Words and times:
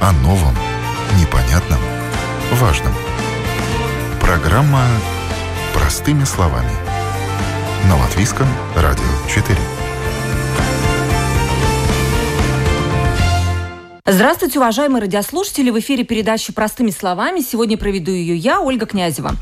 О 0.00 0.12
новом, 0.12 0.54
непонятном, 1.20 1.78
важном. 2.52 2.94
Программа 4.18 4.86
«Простыми 5.74 6.24
словами». 6.24 6.72
На 7.86 7.98
Латвийском 7.98 8.46
радио 8.74 9.04
4. 9.28 9.58
Здравствуйте, 14.06 14.58
уважаемые 14.58 15.02
радиослушатели. 15.02 15.70
В 15.70 15.78
эфире 15.78 16.02
передачи 16.02 16.52
«Простыми 16.52 16.90
словами». 16.90 17.40
Сегодня 17.40 17.76
проведу 17.76 18.10
ее 18.10 18.34
я, 18.34 18.60
Ольга 18.60 18.86
Князева. 18.86 19.36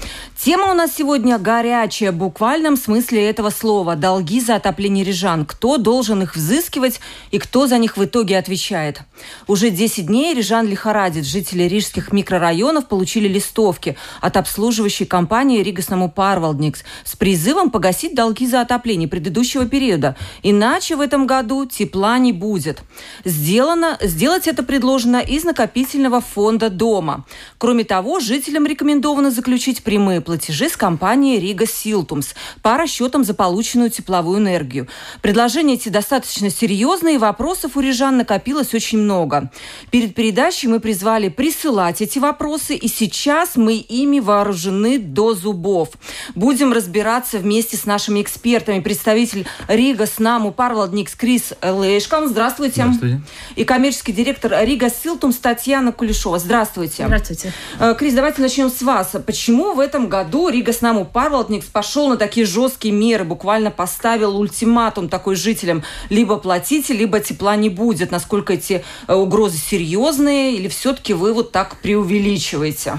Тема 0.49 0.71
у 0.71 0.75
нас 0.75 0.95
сегодня 0.97 1.37
горячая, 1.37 2.11
в 2.11 2.15
буквальном 2.15 2.79
смысле 2.79 3.29
этого 3.29 3.51
слова. 3.51 3.97
Долги 3.97 4.41
за 4.41 4.55
отопление 4.55 5.05
рижан. 5.05 5.45
Кто 5.45 5.77
должен 5.77 6.23
их 6.23 6.37
взыскивать 6.37 7.01
и 7.31 7.39
кто 7.39 7.67
за 7.67 7.77
них 7.77 7.99
в 7.99 8.05
итоге 8.07 8.39
отвечает? 8.39 9.01
Уже 9.47 9.69
10 9.69 10.07
дней 10.07 10.33
рижан 10.33 10.67
лихорадит. 10.67 11.27
Жители 11.27 11.65
рижских 11.65 12.15
микрорайонов 12.15 12.89
получили 12.89 13.29
листовки 13.29 13.99
от 14.23 14.39
обслуживающей 14.39 15.05
компании 15.05 15.63
Ригасному 15.63 16.11
Парвалдникс 16.11 16.83
с 17.05 17.15
призывом 17.15 17.71
погасить 17.71 18.15
долги 18.15 18.47
за 18.47 18.63
отопление 18.63 19.07
предыдущего 19.07 19.67
периода. 19.67 20.17
Иначе 20.43 20.97
в 20.97 21.03
этом 21.03 21.27
году 21.27 21.67
тепла 21.67 22.17
не 22.17 22.33
будет. 22.33 22.81
Сделано, 23.27 23.99
сделать 24.01 24.49
это 24.49 24.63
предложено 24.63 25.19
из 25.19 25.45
накопительного 25.45 26.23
фонда 26.23 26.71
дома. 26.71 27.27
Кроме 27.59 27.85
того, 27.85 28.19
жителям 28.19 28.65
рекомендовано 28.65 29.31
заключить 29.31 29.83
прямые 29.83 30.23
платежи 30.23 30.38
с 30.43 30.77
компанией 30.77 31.41
Рига 31.41 31.67
Силтумс 31.67 32.35
по 32.63 32.77
расчетам 32.77 33.25
за 33.25 33.35
полученную 33.35 33.91
тепловую 33.91 34.39
энергию. 34.39 34.89
Предложения 35.23 35.75
эти 35.75 35.89
достаточно 35.89 36.51
серьезные, 36.51 37.17
и 37.17 37.19
вопросов 37.19 37.77
у 37.77 37.81
рижан 37.81 38.19
накопилось 38.19 38.75
очень 38.75 38.99
много. 38.99 39.51
Перед 39.91 40.15
передачей 40.15 40.69
мы 40.69 40.81
призвали 40.81 41.29
присылать 41.29 42.01
эти 42.01 42.19
вопросы, 42.19 42.75
и 42.75 42.89
сейчас 42.89 43.57
мы 43.57 43.75
ими 43.75 44.21
вооружены 44.21 44.99
до 44.99 45.35
зубов. 45.35 45.91
Будем 46.35 46.73
разбираться 46.73 47.39
вместе 47.39 47.77
с 47.77 47.85
нашими 47.87 48.23
экспертами. 48.23 48.81
Представитель 48.81 49.47
Рига 49.67 50.07
с 50.07 50.19
Наму 50.19 50.53
Парвалдникс 50.53 51.15
Крис 51.15 51.55
Лешком. 51.63 52.29
Здравствуйте. 52.29 52.83
Здравствуйте. 52.83 53.21
И 53.57 53.65
коммерческий 53.65 54.13
директор 54.13 54.55
Рига 54.65 54.91
Силтум 54.91 55.33
Татьяна 55.49 55.93
Кулешова. 55.93 56.39
Здравствуйте. 56.39 57.07
Здравствуйте. 57.07 57.53
Э, 57.79 57.95
Крис, 57.99 58.15
давайте 58.15 58.43
начнем 58.43 58.71
с 58.71 58.83
вас. 58.83 59.17
Почему 59.25 59.73
в 59.73 59.81
этом 59.81 60.09
году 60.09 60.18
Рига 60.51 60.73
с 60.73 60.81
Наму 60.81 61.05
Парвалдникс 61.05 61.67
пошел 61.67 62.09
на 62.09 62.17
такие 62.17 62.47
жесткие 62.47 62.95
меры, 62.95 63.25
буквально 63.25 63.71
поставил 63.71 64.37
ультиматум 64.39 65.09
такой 65.09 65.37
жителям, 65.37 65.83
либо 66.11 66.37
платите, 66.37 66.95
либо 66.95 67.21
тепла 67.21 67.57
не 67.57 67.69
будет? 67.69 68.11
Насколько 68.11 68.55
эти 68.55 68.85
э, 69.07 69.15
угрозы 69.15 69.59
серьезные, 69.59 70.57
или 70.57 70.69
все-таки 70.69 71.15
вы 71.15 71.33
вот 71.33 71.53
так 71.53 71.77
преувеличиваете? 71.77 72.99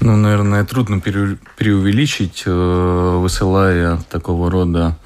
Ну, 0.00 0.16
наверное, 0.16 0.64
трудно 0.64 1.00
преувеличить, 1.00 2.44
э, 2.46 3.18
высылая 3.20 3.98
такого 4.08 4.50
рода 4.50 4.96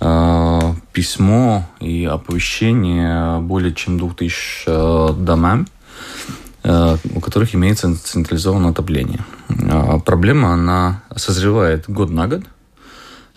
э, 0.00 0.60
письмо 0.92 1.68
и 1.80 2.04
оповещение 2.04 3.40
более 3.40 3.74
чем 3.74 3.98
2000 3.98 4.64
э, 4.66 5.08
домам, 5.18 5.66
у 7.14 7.20
которых 7.20 7.54
имеется 7.54 7.96
централизованное 7.96 8.70
отопление. 8.70 9.24
Э, 9.48 9.98
проблема, 10.04 10.52
она 10.52 11.02
созревает 11.14 11.88
год 11.88 12.10
на 12.10 12.26
год, 12.28 12.42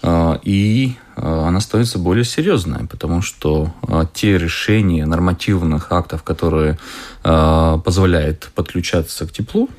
э, 0.02 0.40
и 0.44 0.96
э, 1.16 1.22
она 1.22 1.60
становится 1.60 2.00
более 2.00 2.26
серьезной, 2.26 2.88
потому 2.88 3.22
что 3.22 3.74
э, 3.88 4.06
те 4.14 4.38
решения 4.38 5.06
нормативных 5.06 5.92
актов, 5.92 6.24
которые 6.24 6.78
э, 7.24 7.80
позволяют 7.84 8.50
подключаться 8.56 9.28
к 9.28 9.32
теплу, 9.32 9.70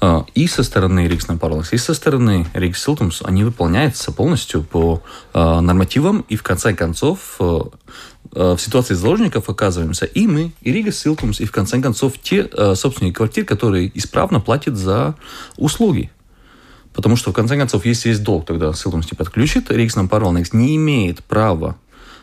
э, 0.00 0.22
и 0.34 0.46
со 0.46 0.62
стороны 0.62 1.06
Рикс 1.06 1.28
Напарлакс, 1.28 1.72
и 1.72 1.76
со 1.76 1.94
стороны 1.94 2.46
Рикс 2.54 2.82
Силтумс, 2.82 3.22
они 3.22 3.44
выполняются 3.44 4.12
полностью 4.12 4.62
по 4.62 5.02
э, 5.32 5.60
нормативам, 5.60 6.24
и 6.28 6.36
в 6.36 6.42
конце 6.42 6.74
концов 6.74 7.36
э, 7.38 7.44
э, 7.44 7.64
в 8.32 8.58
ситуации 8.58 8.94
заложников 8.94 9.48
оказываемся 9.48 10.06
и 10.06 10.26
мы, 10.26 10.52
и 10.62 10.72
Рига 10.72 10.92
Силтумс, 10.92 11.40
и 11.40 11.44
в 11.44 11.52
конце 11.52 11.80
концов 11.80 12.18
те 12.22 12.48
э, 12.52 12.74
собственники 12.74 13.14
квартир, 13.14 13.44
которые 13.44 13.90
исправно 13.96 14.40
платят 14.40 14.76
за 14.76 15.16
услуги. 15.56 16.10
Потому 16.92 17.16
что, 17.16 17.30
в 17.30 17.34
конце 17.34 17.56
концов, 17.56 17.86
если 17.86 18.10
есть 18.10 18.22
долг, 18.22 18.46
тогда 18.46 18.72
Силтумс 18.72 19.10
не 19.10 19.16
подключит, 19.16 19.70
Рикс 19.70 19.96
Напарлакс 19.96 20.52
не 20.52 20.76
имеет 20.76 21.24
права 21.24 21.76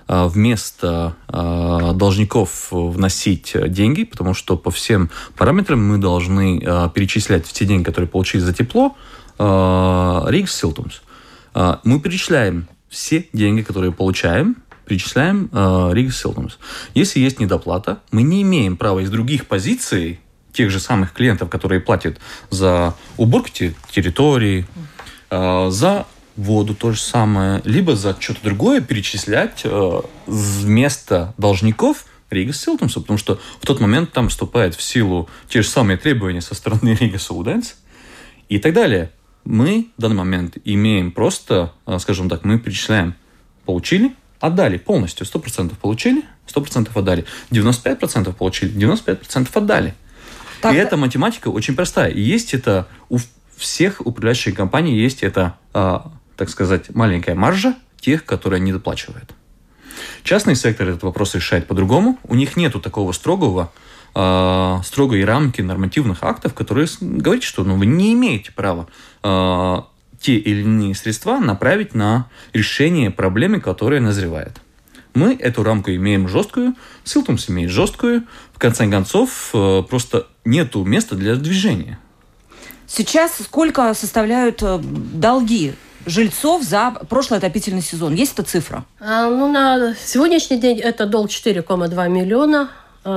э, 0.07 0.27
вместо 0.27 1.15
э, 1.29 1.91
должников 1.95 2.67
вносить 2.71 3.55
деньги, 3.67 4.03
потому 4.03 4.33
что 4.33 4.57
по 4.57 4.71
всем 4.71 5.09
параметрам 5.37 5.83
мы 5.85 5.97
должны 5.97 6.61
э, 6.63 6.89
перечислять 6.93 7.45
все 7.47 7.65
деньги, 7.65 7.83
которые 7.83 8.09
получили 8.09 8.41
за 8.41 8.53
тепло, 8.53 8.95
Рикс 9.39 10.55
Силтумс. 10.55 11.01
Мы 11.53 11.99
перечисляем 11.99 12.67
все 12.89 13.27
деньги, 13.33 13.61
которые 13.61 13.91
получаем, 13.91 14.55
перечисляем 14.87 15.49
Рикс 15.93 16.21
Силтумс. 16.21 16.57
Если 16.93 17.19
есть 17.19 17.39
недоплата, 17.39 17.99
мы 18.11 18.23
не 18.23 18.41
имеем 18.41 18.77
права 18.77 18.99
из 18.99 19.09
других 19.09 19.45
позиций 19.45 20.19
тех 20.57 20.71
же 20.71 20.79
самых 20.79 21.13
клиентов, 21.13 21.49
которые 21.49 21.79
платят 21.79 22.17
за 22.49 22.95
уборку 23.15 23.49
те- 23.49 23.75
территории, 23.91 24.65
э, 25.29 25.67
за 25.69 26.07
воду 26.35 26.73
то 26.73 26.91
же 26.91 26.99
самое, 26.99 27.61
либо 27.63 27.95
за 27.95 28.15
что-то 28.19 28.39
другое 28.43 28.81
перечислять 28.81 29.61
э, 29.63 30.01
вместо 30.25 31.35
должников 31.37 32.05
Рига 32.31 32.53
Силтумса, 32.53 33.01
потому 33.01 33.19
что 33.19 33.39
в 33.61 33.65
тот 33.67 33.79
момент 33.79 34.11
там 34.11 34.29
вступает 34.29 34.73
в 34.73 34.81
силу 34.81 35.29
те 35.47 35.61
же 35.61 35.67
самые 35.67 35.97
требования 35.97 36.41
со 36.41 36.55
стороны 36.55 36.95
Рига 36.99 37.19
Сауденс 37.19 37.75
и 38.49 38.57
так 38.57 38.73
далее. 38.73 39.11
Мы 39.45 39.89
в 39.95 40.01
данный 40.01 40.15
момент 40.15 40.57
имеем 40.65 41.11
просто, 41.11 41.71
э, 41.85 41.99
скажем 41.99 42.29
так, 42.29 42.45
мы 42.45 42.57
перечисляем, 42.57 43.13
получили, 43.65 44.15
отдали 44.39 44.77
полностью, 44.77 45.25
100% 45.25 45.75
получили, 45.75 46.23
100% 46.47 46.89
отдали, 46.93 47.25
95% 47.51 48.33
получили, 48.33 48.73
95% 48.75 49.49
отдали. 49.53 49.93
Так, 50.61 50.73
и 50.73 50.77
эта 50.77 50.97
математика 50.97 51.49
очень 51.49 51.75
простая. 51.75 52.09
И 52.09 52.21
есть 52.21 52.53
это 52.53 52.87
у 53.09 53.19
всех 53.55 54.05
управляющих 54.05 54.55
компаний 54.55 54.95
есть 54.95 55.23
это, 55.23 55.57
э, 55.73 55.99
так 56.35 56.49
сказать, 56.49 56.93
маленькая 56.95 57.35
маржа 57.35 57.75
тех, 57.99 58.25
которые 58.25 58.59
не 58.59 58.71
доплачивают. 58.71 59.31
Частный 60.23 60.55
сектор 60.55 60.89
этот 60.89 61.03
вопрос 61.03 61.35
решает 61.35 61.67
по-другому. 61.67 62.19
У 62.23 62.35
них 62.35 62.55
нету 62.55 62.79
такого 62.79 63.11
строгого, 63.11 63.71
э, 64.15 64.79
строгой 64.83 65.25
рамки 65.25 65.61
нормативных 65.61 66.23
актов, 66.23 66.53
которые 66.53 66.87
говорят, 67.01 67.43
что 67.43 67.63
ну, 67.63 67.75
вы 67.77 67.85
не 67.85 68.13
имеете 68.13 68.51
права 68.51 68.87
э, 69.23 69.81
те 70.19 70.37
или 70.37 70.61
иные 70.61 70.95
средства 70.95 71.39
направить 71.39 71.93
на 71.93 72.29
решение 72.53 73.11
проблемы, 73.11 73.59
которая 73.59 73.99
назревает. 73.99 74.59
Мы 75.13 75.35
эту 75.35 75.63
рамку 75.63 75.91
имеем 75.91 76.27
жесткую, 76.27 76.75
Силтумс 77.03 77.49
имеет 77.49 77.71
жесткую. 77.71 78.23
В 78.53 78.59
конце 78.59 78.87
концов, 78.87 79.49
э, 79.53 79.83
просто 79.89 80.27
нету 80.45 80.83
места 80.83 81.15
для 81.15 81.35
движения. 81.35 81.97
Сейчас 82.85 83.37
сколько 83.43 83.93
составляют 83.93 84.61
э, 84.61 84.79
долги 84.81 85.73
жильцов 86.05 86.63
за 86.63 86.91
прошлый 87.09 87.39
отопительный 87.39 87.81
сезон? 87.81 88.13
Есть 88.13 88.33
эта 88.33 88.43
цифра? 88.43 88.85
А, 88.99 89.29
ну, 89.29 89.51
на 89.51 89.95
сегодняшний 89.95 90.57
день 90.57 90.79
это 90.79 91.05
долг 91.05 91.29
4,2 91.29 92.09
миллиона 92.09 92.69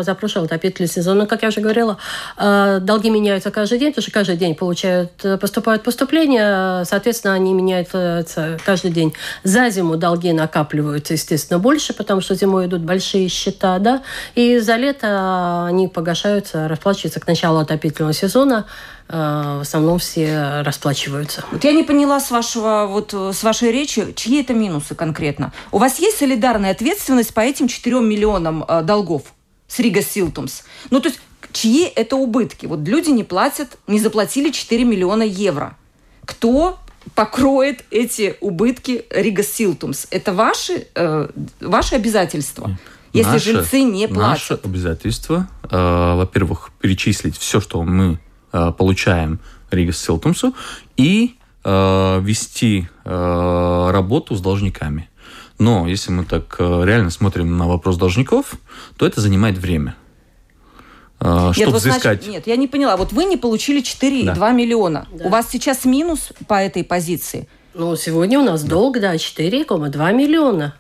за 0.03 0.15
прошлый 0.15 0.47
отопительный 0.47 0.89
сезон. 0.89 1.19
Но, 1.19 1.27
как 1.27 1.43
я 1.43 1.49
уже 1.49 1.61
говорила, 1.61 1.99
а, 2.37 2.79
долги 2.79 3.11
меняются 3.11 3.51
каждый 3.51 3.79
день, 3.79 3.91
потому 3.91 4.03
что 4.03 4.13
каждый 4.13 4.37
день 4.37 4.55
получают, 4.55 5.13
э, 5.25 5.37
поступают 5.37 5.83
поступления, 5.83 6.85
соответственно, 6.85 7.35
они 7.35 7.53
меняются 7.53 8.59
каждый 8.65 8.91
день. 8.91 9.13
За 9.45 9.69
зиму 9.71 9.97
долги 9.97 10.33
накапливаются, 10.33 11.15
естественно, 11.15 11.59
больше, 11.59 11.93
потому 11.93 12.21
что 12.21 12.35
зимой 12.35 12.67
идут 12.67 12.83
большие 12.83 13.29
счета, 13.29 13.79
да, 13.79 14.03
и 14.35 14.59
за 14.59 14.77
лето 14.77 15.67
они 15.67 15.89
погашаются, 15.89 16.69
расплачиваются 16.69 17.21
к 17.21 17.27
началу 17.27 17.59
отопительного 17.59 18.13
сезона. 18.13 18.67
В 19.09 19.63
основном 19.63 19.99
все 19.99 20.63
расплачиваются. 20.63 21.43
Вот 21.51 21.65
я 21.65 21.73
не 21.73 21.83
поняла 21.83 22.21
с 22.21 22.31
вашего 22.31 22.87
вот 22.89 23.13
э, 23.13 23.33
с 23.33 23.43
вашей 23.43 23.73
речи, 23.73 24.13
чьи 24.15 24.41
это 24.41 24.55
минусы 24.55 24.95
конкретно. 24.95 25.53
У 25.73 25.79
вас 25.79 25.99
есть 25.99 26.19
солидарная 26.19 26.71
ответственность 26.71 27.35
по 27.35 27.41
этим 27.41 27.67
4 27.67 28.01
миллионам 28.01 28.65
э, 28.69 28.83
долгов 28.83 29.23
с 29.71 29.79
Рига 29.79 30.03
Силтумс? 30.03 30.65
Ну, 30.91 31.01
то 31.01 31.09
есть, 31.09 31.21
чьи 31.53 31.85
это 31.85 32.17
убытки? 32.17 32.67
Вот 32.67 32.81
люди 32.81 33.11
не 33.11 33.25
платят, 33.25 33.79
не 33.87 34.01
заплатили 34.01 34.51
4 34.51 34.85
миллиона 34.85 35.23
евро. 35.23 35.77
Кто 36.27 36.79
покроет 37.15 37.85
эти 37.91 38.37
убытки 38.41 39.05
Рига 39.11 39.43
Силтумс? 39.43 40.07
Это 40.11 40.33
ваши, 40.33 40.87
э, 40.95 41.29
ваши 41.61 41.95
обязательства? 41.95 42.77
Если 43.13 43.31
Наше- 43.33 43.45
жильцы 43.53 43.83
не 43.83 44.07
Наше 44.07 44.49
платят. 44.49 44.67
обязательство, 44.67 45.49
э, 45.65 46.15
во-первых, 46.17 46.71
перечислить 46.81 47.37
все, 47.39 47.61
что 47.61 47.83
мы 47.83 48.19
э, 48.53 48.73
получаем 48.77 49.39
Рига 49.71 49.93
Силтумсу, 49.93 50.55
и 50.97 51.37
э, 51.65 52.21
вести 52.23 52.89
э, 53.05 53.91
работу 53.93 54.35
с 54.35 54.41
должниками. 54.41 55.10
Но 55.61 55.87
если 55.87 56.11
мы 56.11 56.25
так 56.25 56.57
э, 56.59 56.85
реально 56.87 57.11
смотрим 57.11 57.59
на 57.59 57.69
вопрос 57.69 57.99
должников, 57.99 58.55
то 58.97 59.07
это 59.07 59.21
занимает 59.21 59.59
время. 59.59 59.95
Э, 61.21 61.51
чтобы 61.53 61.73
вот, 61.73 61.83
взыскать. 61.83 62.23
Значит, 62.23 62.29
нет, 62.29 62.47
я 62.47 62.57
не 62.57 62.67
поняла. 62.67 62.97
Вот 62.97 63.13
вы 63.13 63.27
не 63.27 63.37
получили 63.37 63.83
4,2 63.83 64.35
да. 64.35 64.53
миллиона. 64.53 65.07
Да. 65.13 65.27
У 65.27 65.29
вас 65.29 65.51
сейчас 65.51 65.85
минус 65.85 66.33
по 66.49 66.55
этой 66.55 66.83
позиции? 66.83 67.47
Ну, 67.75 67.95
сегодня 67.95 68.41
у 68.41 68.43
нас 68.43 68.63
да. 68.63 68.71
долг, 68.71 69.01
да, 69.01 69.15
4,2 69.15 70.15
миллиона. 70.15 70.75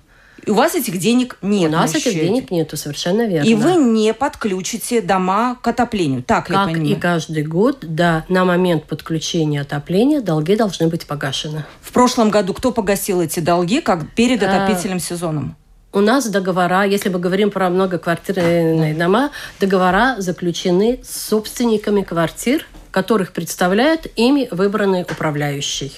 У 0.47 0.55
вас 0.55 0.75
этих 0.75 0.99
денег 0.99 1.39
нет. 1.43 1.71
У 1.71 1.73
нас 1.73 1.95
этих 1.95 2.13
денег 2.13 2.51
нету, 2.51 2.77
совершенно 2.77 3.27
верно. 3.27 3.47
И 3.47 3.55
вы 3.55 3.77
не 3.77 4.15
подключите 4.15 5.01
дома 5.01 5.57
к 5.61 5.69
отоплению. 5.69 6.23
Так 6.23 6.47
как 6.47 6.57
я 6.57 6.65
понимаю. 6.65 6.91
и 6.91 6.95
каждый 6.95 7.43
год, 7.45 7.79
да, 7.83 8.25
на 8.29 8.45
момент 8.45 8.85
подключения 8.85 9.61
отопления 9.61 10.21
долги 10.21 10.57
должны 10.57 10.89
быть 10.89 11.07
погашены. 11.07 11.65
В 11.83 11.93
прошлом 11.93 12.31
году 12.31 12.55
кто 12.55 12.73
погасил 12.73 13.21
эти 13.21 13.41
долги, 13.41 13.81
как 13.81 14.11
перед 14.15 14.43
а, 14.43 14.65
отопительным 14.65 14.99
а, 14.99 15.01
сезоном? 15.01 15.57
У 15.93 16.01
нас 16.01 16.29
договора, 16.29 16.85
если 16.85 17.09
мы 17.09 17.19
говорим 17.19 17.51
про 17.51 17.69
многоквартирные 17.69 18.95
дома, 18.95 19.31
договора 19.59 20.17
заключены 20.19 21.01
с 21.03 21.29
собственниками 21.29 22.03
квартир, 22.03 22.67
которых 22.93 23.33
представляет 23.33 24.07
ими 24.17 24.49
выбранный 24.51 25.03
управляющий. 25.03 25.93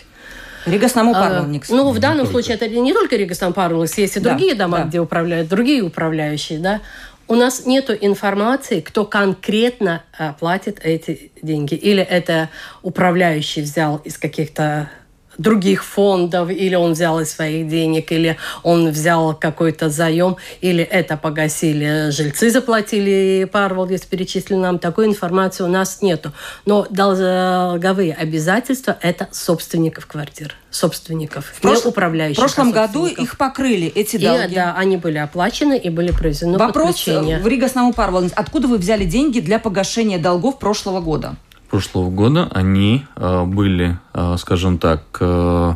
Rīgas 0.67 0.89
namu 0.89 1.08
pārvaldnieks. 1.08 1.71
А, 1.71 1.75
ну, 1.75 1.91
в 1.91 1.99
данном 1.99 2.27
случае 2.27 2.57
это 2.57 2.69
не 2.69 2.93
только 2.93 3.17
Rīgas 3.17 3.35
namu 3.35 3.50
pārvaldnieks, 3.50 3.99
есть 3.99 4.17
и 4.17 4.21
да, 4.21 4.31
другие 4.31 4.55
дома, 4.55 4.79
да. 4.79 4.85
где 4.85 5.01
управляют, 5.01 5.49
другие 5.49 5.83
управляющие, 5.83 6.59
да. 6.59 6.81
У 7.29 7.35
нас 7.35 7.67
нет 7.67 7.91
информации, 8.01 8.81
кто 8.81 9.05
конкретно 9.05 10.03
а, 10.19 10.35
платит 10.35 10.81
эти 10.83 11.33
деньги. 11.41 11.75
Или 11.75 12.03
это 12.03 12.51
управляющий 12.83 13.63
взял 13.63 13.97
из 13.99 14.19
каких-то 14.19 14.91
других 15.39 15.85
фондов, 15.85 16.51
или 16.51 16.75
он 16.75 16.93
взял 16.93 17.21
из 17.21 17.33
своих 17.33 17.69
денег, 17.69 18.13
или 18.13 18.37
он 18.63 18.91
взял 18.91 19.35
какой-то 19.35 19.89
заем, 19.89 20.37
или 20.61 20.83
это 20.83 21.17
погасили, 21.17 22.11
жильцы 22.11 22.51
заплатили, 22.51 23.49
Парвол 23.51 23.87
здесь 23.87 24.03
перечислил 24.03 24.59
нам, 24.59 24.79
такой 24.79 25.07
информации 25.07 25.65
у 25.65 25.69
нас 25.69 26.03
нету. 26.03 26.33
Но 26.67 26.87
долговые 26.91 28.15
обязательства– 28.15 28.97
это 29.03 29.29
собственников 29.33 30.07
квартир, 30.07 30.55
собственников, 30.71 31.47
в 31.47 31.61
прош... 31.61 31.83
не 31.83 31.89
управляющих. 31.89 32.39
В 32.39 32.41
прошлом 32.41 32.73
году 32.73 33.07
их 33.07 33.37
покрыли, 33.37 33.87
эти 33.89 34.17
долги. 34.17 34.53
И, 34.53 34.55
да, 34.55 34.75
они 34.77 34.97
были 34.97 35.19
оплачены 35.19 35.79
и 35.79 35.91
были 35.91 36.13
произведены 36.13 36.59
Вопрос 36.59 36.97
подключение. 36.97 37.39
в 37.39 37.47
Рига 37.47 37.69
Парвол. 37.95 38.31
Откуда 38.35 38.69
вы 38.69 38.79
взяли 38.79 39.05
деньги 39.05 39.41
для 39.41 39.59
погашения 39.59 40.19
долгов 40.19 40.59
прошлого 40.59 41.01
года? 41.01 41.37
Прошлого 41.73 42.11
года, 42.11 42.51
они 42.53 43.07
э, 43.17 43.45
были, 43.45 43.99
э, 44.13 44.37
скажем 44.39 44.77
так, 44.77 45.03
э, 45.21 45.75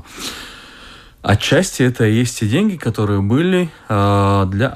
отчасти 1.23 1.85
это 1.85 2.05
есть 2.05 2.39
те 2.39 2.47
деньги, 2.47 2.77
которые 2.77 3.23
были 3.23 3.71
для 3.89 4.69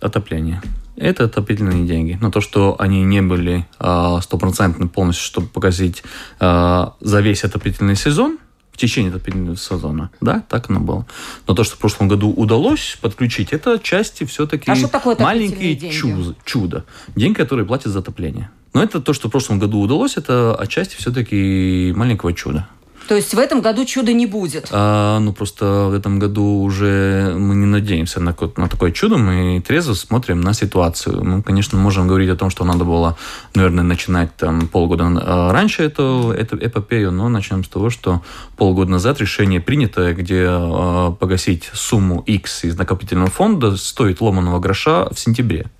отопления. 0.00 0.62
Это 0.96 1.24
отопительные 1.24 1.84
деньги. 1.84 2.16
Но 2.20 2.30
то, 2.30 2.40
что 2.40 2.76
они 2.78 3.02
не 3.02 3.20
были 3.20 3.66
стопроцентно 3.78 4.86
полностью, 4.88 5.26
чтобы 5.26 5.48
погасить 5.48 6.02
за 6.40 6.94
весь 7.00 7.44
отопительный 7.44 7.94
сезон, 7.94 8.38
в 8.72 8.78
течение 8.78 9.10
отопительного 9.10 9.56
сезона. 9.56 10.10
Да, 10.20 10.44
так 10.48 10.70
оно 10.70 10.80
было. 10.80 11.06
Но 11.48 11.54
то, 11.54 11.64
что 11.64 11.74
в 11.74 11.78
прошлом 11.78 12.06
году 12.06 12.30
удалось 12.30 12.96
подключить, 13.00 13.52
это 13.52 13.80
части 13.80 14.24
все-таки 14.24 14.70
а 14.70 14.76
маленькие 15.18 15.90
чудо, 15.90 16.36
чудо. 16.44 16.84
Деньги, 17.16 17.36
которые 17.36 17.66
платят 17.66 17.92
за 17.92 17.98
отопление. 17.98 18.50
Но 18.74 18.82
это 18.82 19.00
то, 19.00 19.12
что 19.12 19.28
в 19.28 19.30
прошлом 19.30 19.58
году 19.58 19.80
удалось, 19.80 20.16
это 20.16 20.54
отчасти 20.54 20.96
все-таки 20.96 21.92
маленького 21.96 22.32
чуда. 22.32 22.68
То 23.08 23.16
есть 23.16 23.32
в 23.32 23.38
этом 23.38 23.62
году 23.62 23.86
чуда 23.86 24.12
не 24.12 24.26
будет? 24.26 24.68
А, 24.70 25.18
ну, 25.18 25.32
просто 25.32 25.88
в 25.90 25.94
этом 25.94 26.18
году 26.18 26.60
уже 26.60 27.34
мы 27.38 27.54
не 27.54 27.64
надеемся 27.64 28.20
на, 28.20 28.36
на 28.56 28.68
такое 28.68 28.92
чудо, 28.92 29.16
мы 29.16 29.62
трезво 29.66 29.94
смотрим 29.94 30.42
на 30.42 30.52
ситуацию. 30.52 31.24
Мы, 31.24 31.42
конечно, 31.42 31.78
можем 31.78 32.06
говорить 32.06 32.28
о 32.28 32.36
том, 32.36 32.50
что 32.50 32.64
надо 32.64 32.84
было, 32.84 33.16
наверное, 33.54 33.82
начинать 33.82 34.36
там 34.36 34.68
полгода 34.68 35.06
а, 35.06 35.52
раньше 35.52 35.84
эту, 35.84 36.34
эту 36.36 36.58
эпопею, 36.58 37.10
но 37.10 37.30
начнем 37.30 37.64
с 37.64 37.68
того, 37.68 37.88
что 37.88 38.20
полгода 38.58 38.90
назад 38.90 39.20
решение 39.20 39.62
принято, 39.62 40.12
где 40.12 40.46
э, 40.46 41.12
погасить 41.18 41.70
сумму 41.72 42.20
X 42.26 42.64
из 42.64 42.76
накопительного 42.76 43.30
фонда 43.30 43.74
стоит 43.78 44.20
ломаного 44.20 44.58
гроша 44.60 45.08
в 45.10 45.18
сентябре. 45.18 45.70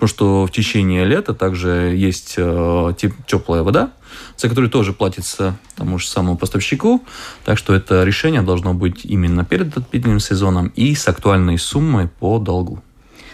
Потому 0.00 0.08
что 0.16 0.46
в 0.46 0.50
течение 0.50 1.04
лета 1.04 1.34
также 1.34 1.94
есть 1.94 2.36
э, 2.38 2.92
теплая 3.26 3.62
вода, 3.62 3.90
за 4.38 4.48
которую 4.48 4.70
тоже 4.70 4.94
платится 4.94 5.58
тому 5.76 5.98
же 5.98 6.08
самому 6.08 6.38
поставщику. 6.38 7.04
Так 7.44 7.58
что 7.58 7.74
это 7.74 8.02
решение 8.02 8.40
должно 8.40 8.72
быть 8.72 9.04
именно 9.04 9.44
перед 9.44 9.76
отопительным 9.76 10.18
сезоном 10.18 10.68
и 10.68 10.94
с 10.94 11.06
актуальной 11.06 11.58
суммой 11.58 12.08
по 12.08 12.38
долгу. 12.38 12.82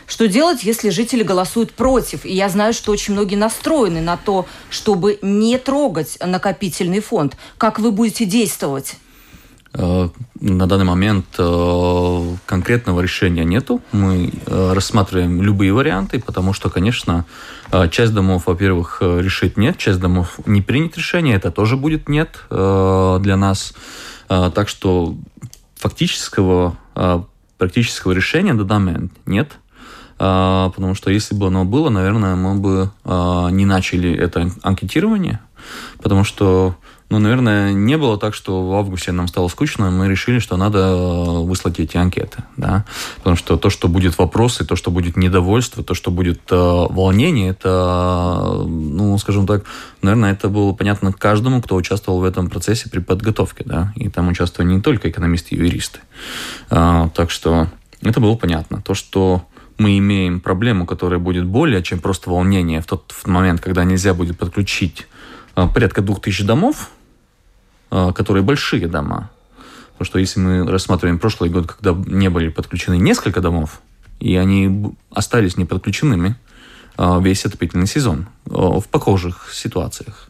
Что 0.08 0.26
делать, 0.26 0.64
если 0.64 0.90
жители 0.90 1.22
голосуют 1.22 1.70
против? 1.70 2.24
И 2.24 2.34
я 2.34 2.48
знаю, 2.48 2.72
что 2.72 2.90
очень 2.90 3.14
многие 3.14 3.36
настроены 3.36 4.00
на 4.00 4.16
то, 4.16 4.44
чтобы 4.68 5.20
не 5.22 5.58
трогать 5.58 6.18
накопительный 6.20 6.98
фонд. 6.98 7.36
Как 7.58 7.78
вы 7.78 7.92
будете 7.92 8.24
действовать? 8.24 8.96
Э, 9.78 10.08
на 10.40 10.66
данный 10.66 10.84
момент 10.86 11.26
э, 11.38 12.34
конкретного 12.46 13.00
решения 13.02 13.44
нету. 13.44 13.82
Мы 13.92 14.32
э, 14.46 14.72
рассматриваем 14.72 15.42
любые 15.42 15.72
варианты, 15.72 16.18
потому 16.18 16.52
что, 16.54 16.70
конечно, 16.70 17.26
часть 17.90 18.14
домов, 18.14 18.44
во-первых, 18.46 18.98
решить 19.02 19.56
нет, 19.56 19.76
часть 19.76 20.00
домов 20.00 20.38
не 20.46 20.62
принять 20.62 20.96
решение, 20.96 21.34
это 21.34 21.50
тоже 21.50 21.76
будет 21.76 22.08
нет 22.08 22.38
для 22.48 23.36
нас. 23.36 23.74
Так 24.28 24.68
что 24.68 25.16
фактического, 25.74 26.76
практического 27.58 28.12
решения 28.12 28.52
на 28.52 28.62
данный 28.62 28.92
момент 28.92 29.12
нет. 29.26 29.50
Потому 30.16 30.94
что 30.94 31.10
если 31.10 31.34
бы 31.34 31.48
оно 31.48 31.64
было, 31.64 31.90
наверное, 31.90 32.36
мы 32.36 32.54
бы 32.54 32.90
не 33.50 33.66
начали 33.66 34.14
это 34.14 34.48
анкетирование, 34.62 35.40
потому 36.00 36.22
что 36.22 36.76
ну, 37.08 37.20
наверное, 37.20 37.72
не 37.72 37.96
было 37.96 38.18
так, 38.18 38.34
что 38.34 38.66
в 38.66 38.74
августе 38.74 39.12
нам 39.12 39.28
стало 39.28 39.46
скучно, 39.48 39.90
мы 39.90 40.08
решили, 40.08 40.40
что 40.40 40.56
надо 40.56 40.78
э, 40.78 41.38
выслать 41.44 41.78
эти 41.78 41.96
анкеты, 41.96 42.42
да, 42.56 42.84
потому 43.18 43.36
что 43.36 43.56
то, 43.56 43.70
что 43.70 43.86
будет 43.86 44.18
вопросы, 44.18 44.64
то, 44.64 44.74
что 44.74 44.90
будет 44.90 45.16
недовольство, 45.16 45.84
то, 45.84 45.94
что 45.94 46.10
будет 46.10 46.40
э, 46.50 46.54
волнение, 46.56 47.50
это, 47.50 48.62
ну, 48.66 49.16
скажем 49.18 49.46
так, 49.46 49.64
наверное, 50.02 50.32
это 50.32 50.48
было 50.48 50.72
понятно 50.72 51.12
каждому, 51.12 51.62
кто 51.62 51.76
участвовал 51.76 52.20
в 52.20 52.24
этом 52.24 52.50
процессе 52.50 52.90
при 52.90 52.98
подготовке, 52.98 53.62
да, 53.64 53.92
и 53.94 54.08
там 54.08 54.28
участвовали 54.28 54.72
не 54.72 54.80
только 54.80 55.08
экономисты 55.08 55.54
и 55.54 55.58
юристы, 55.58 56.00
а, 56.70 57.08
так 57.10 57.30
что 57.30 57.68
это 58.02 58.20
было 58.20 58.34
понятно. 58.34 58.82
То, 58.82 58.94
что 58.94 59.46
мы 59.78 59.98
имеем 59.98 60.40
проблему, 60.40 60.86
которая 60.86 61.18
будет 61.18 61.44
более 61.44 61.82
чем 61.82 62.00
просто 62.00 62.30
волнение 62.30 62.80
в 62.80 62.86
тот 62.86 63.14
момент, 63.26 63.60
когда 63.60 63.84
нельзя 63.84 64.14
будет 64.14 64.38
подключить 64.38 65.06
э, 65.54 65.68
порядка 65.72 66.02
двух 66.02 66.20
тысяч 66.20 66.44
домов, 66.44 66.90
которые 67.90 68.42
большие 68.42 68.88
дома. 68.88 69.30
Потому 69.92 70.06
что 70.06 70.18
если 70.18 70.40
мы 70.40 70.70
рассматриваем 70.70 71.18
прошлый 71.18 71.48
год, 71.48 71.72
когда 71.72 71.92
не 71.92 72.28
были 72.28 72.48
подключены 72.48 72.98
несколько 72.98 73.40
домов, 73.40 73.80
и 74.20 74.36
они 74.36 74.94
остались 75.10 75.56
неподключенными 75.56 76.36
а, 76.96 77.18
весь 77.20 77.44
отопительный 77.44 77.86
сезон 77.86 78.26
а, 78.50 78.80
в 78.80 78.88
похожих 78.88 79.50
ситуациях. 79.52 80.28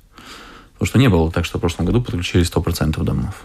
Потому 0.75 0.89
что 0.89 0.99
не 0.99 1.09
было 1.09 1.33
так, 1.33 1.45
что 1.45 1.59
в 1.59 1.61
прошлом 1.61 1.87
году 1.87 2.03
подключили 2.03 2.45
100% 2.45 3.03
домов. 3.03 3.43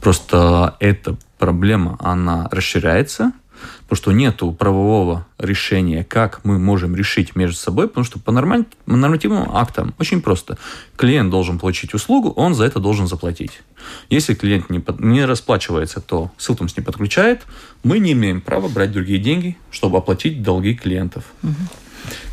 Просто 0.00 0.76
эта 0.80 1.16
проблема, 1.38 1.96
она 2.00 2.48
расширяется– 2.50 3.32
потому 3.88 4.02
что 4.02 4.12
нету 4.12 4.52
правового 4.52 5.26
решения, 5.38 6.04
как 6.04 6.44
мы 6.44 6.58
можем 6.58 6.94
решить 6.94 7.34
между 7.34 7.56
собой, 7.56 7.88
потому 7.88 8.04
что 8.04 8.18
по 8.18 8.32
нормативным 8.32 9.50
актам 9.50 9.94
очень 9.98 10.20
просто. 10.20 10.58
Клиент 10.96 11.30
должен 11.30 11.58
получить 11.58 11.94
услугу, 11.94 12.28
он 12.36 12.54
за 12.54 12.64
это 12.64 12.80
должен 12.80 13.06
заплатить. 13.06 13.62
Если 14.10 14.34
клиент 14.34 14.68
не, 14.68 14.78
под, 14.78 15.00
не 15.00 15.24
расплачивается, 15.24 16.02
то 16.02 16.30
Силтумс 16.36 16.76
не 16.76 16.82
подключает, 16.82 17.46
мы 17.82 17.98
не 17.98 18.12
имеем 18.12 18.42
права 18.42 18.68
брать 18.68 18.92
другие 18.92 19.18
деньги, 19.18 19.56
чтобы 19.70 19.96
оплатить 19.96 20.42
долги 20.42 20.74
клиентов. 20.74 21.24
Угу. 21.42 21.52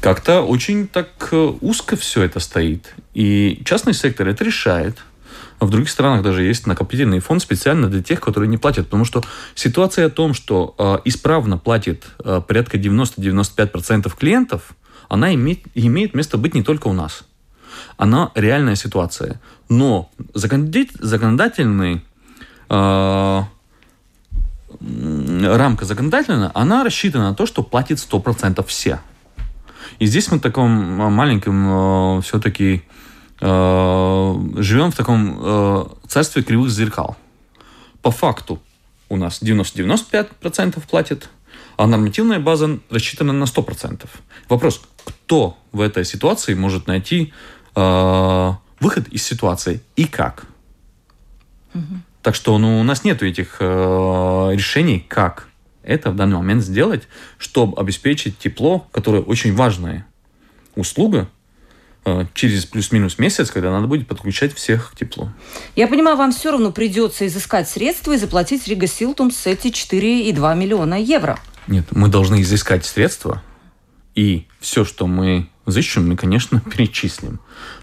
Как-то 0.01 0.41
очень 0.41 0.87
так 0.87 1.29
э, 1.31 1.53
узко 1.61 1.95
все 1.95 2.23
это 2.23 2.41
стоит. 2.41 2.93
И 3.13 3.61
частный 3.63 3.93
сектор 3.93 4.27
это 4.27 4.43
решает– 4.43 4.97
в 5.65 5.69
других 5.69 5.89
странах 5.89 6.23
даже 6.23 6.43
есть 6.43 6.67
накопительный 6.67 7.19
фонд 7.19 7.41
специально 7.41 7.87
для 7.87 8.01
тех, 8.01 8.21
которые 8.21 8.49
не 8.49 8.57
платят. 8.57 8.85
Потому 8.85 9.05
что 9.05 9.23
ситуация 9.55 10.07
о 10.07 10.09
том, 10.09 10.33
что 10.33 10.75
э, 10.77 10.97
исправно 11.05 11.57
платит 11.57 12.05
э, 12.23 12.41
порядка 12.45 12.77
90-95% 12.77 14.11
клиентов, 14.17 14.75
она 15.09 15.33
имеет, 15.33 15.61
имеет 15.75 16.13
место 16.13 16.37
быть 16.37 16.53
не 16.53 16.63
только 16.63 16.87
у 16.87 16.93
нас. 16.93 17.23
Она 17.97 18.31
реальная 18.35 18.75
ситуация. 18.75 19.41
Но 19.69 20.09
законодательный 20.33 22.01
э, 22.69 23.41
рамка 24.79 25.85
законодательная, 25.85 26.51
она 26.53 26.83
рассчитана 26.83 27.29
на 27.29 27.35
то, 27.35 27.45
что 27.45 27.63
платит 27.63 27.97
100% 27.97 28.65
все. 28.67 28.99
И 29.99 30.05
здесь 30.05 30.29
мы 30.31 30.37
в 30.39 30.41
таком 30.41 30.69
маленьком 30.71 32.17
э, 32.17 32.21
все-таки 32.21 32.83
живем 33.39 34.91
в 34.91 34.95
таком 34.95 35.37
э, 35.39 35.85
царстве 36.07 36.43
кривых 36.43 36.69
зеркал. 36.69 37.17
По 38.01 38.11
факту 38.11 38.61
у 39.09 39.17
нас 39.17 39.41
90-95% 39.41 40.81
платит, 40.87 41.29
а 41.77 41.87
нормативная 41.87 42.39
база 42.39 42.79
рассчитана 42.89 43.33
на 43.33 43.43
100%. 43.43 44.07
Вопрос, 44.49 44.81
кто 45.03 45.57
в 45.71 45.81
этой 45.81 46.05
ситуации 46.05 46.53
может 46.53 46.87
найти 46.87 47.33
э, 47.75 48.51
выход 48.79 49.07
из 49.09 49.23
ситуации 49.23 49.81
и 49.95 50.05
как. 50.05 50.45
Угу. 51.73 51.83
Так 52.21 52.35
что 52.35 52.57
ну, 52.57 52.79
у 52.79 52.83
нас 52.83 53.03
нет 53.03 53.21
этих 53.21 53.57
э, 53.59 53.63
решений, 54.53 55.05
как 55.07 55.49
это 55.83 56.11
в 56.11 56.15
данный 56.15 56.37
момент 56.37 56.63
сделать, 56.63 57.07
чтобы 57.37 57.79
обеспечить 57.79 58.37
тепло, 58.39 58.87
которое 58.91 59.21
очень 59.21 59.53
важная 59.53 60.05
услуга 60.75 61.21
э, 61.21 61.34
через 62.33 62.65
плюс-минус 62.65 63.17
месяц, 63.17 63.49
когда 63.49 63.71
надо 63.71 63.87
будет 63.87 64.07
подключать 64.07 64.53
всех 64.53 64.91
к 64.91 64.95
теплу. 64.95 65.31
Я 65.75 65.87
понимаю, 65.87 66.17
вам 66.17 66.31
все 66.31 66.51
равно 66.51 66.71
придется 66.71 67.25
изыскать 67.25 67.67
средства 67.67 68.13
и 68.13 68.17
заплатить 68.17 68.67
Рига 68.67 68.87
Силтумс 68.87 69.47
эти 69.47 69.67
4,2 69.67 70.55
миллиона 70.55 71.01
евро. 71.01 71.39
Нет, 71.67 71.85
мы 71.91 72.09
должны 72.09 72.41
изыскать 72.41 72.85
средства, 72.85 73.41
и 74.13 74.47
все, 74.59 74.85
что 74.85 75.07
мы 75.07 75.49
взыщем, 75.65 76.07
мы, 76.07 76.15
конечно, 76.15 76.59
перечислим. 76.71 77.39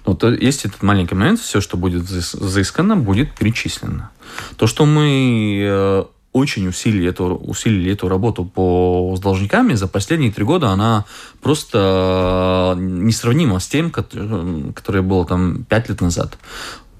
Но 0.06 0.14
то, 0.14 0.30
есть 0.30 0.64
этот 0.64 0.82
маленький 0.82 1.14
момент, 1.14 1.40
все, 1.40 1.60
что 1.60 1.76
будет 1.76 2.02
взыскано, 2.02 2.96
будет 2.96 3.34
перечислено. 3.34 4.10
То, 4.56 4.66
что 4.66 4.86
мы 4.86 5.62
э, 5.64 6.04
очень 6.32 6.66
усилили 6.66 7.08
эту, 7.08 7.34
усилили 7.34 7.92
эту 7.92 8.08
работу 8.08 8.44
по, 8.44 9.14
с 9.16 9.20
должниками 9.20 9.74
за 9.74 9.86
последние 9.86 10.32
три 10.32 10.44
года, 10.44 10.70
она 10.70 11.04
просто 11.42 12.74
э, 12.76 12.80
несравнима 12.80 13.60
с 13.60 13.68
тем, 13.68 13.90
которое 13.90 15.02
было 15.02 15.26
там 15.26 15.64
пять 15.64 15.88
лет 15.88 16.00
назад. 16.00 16.38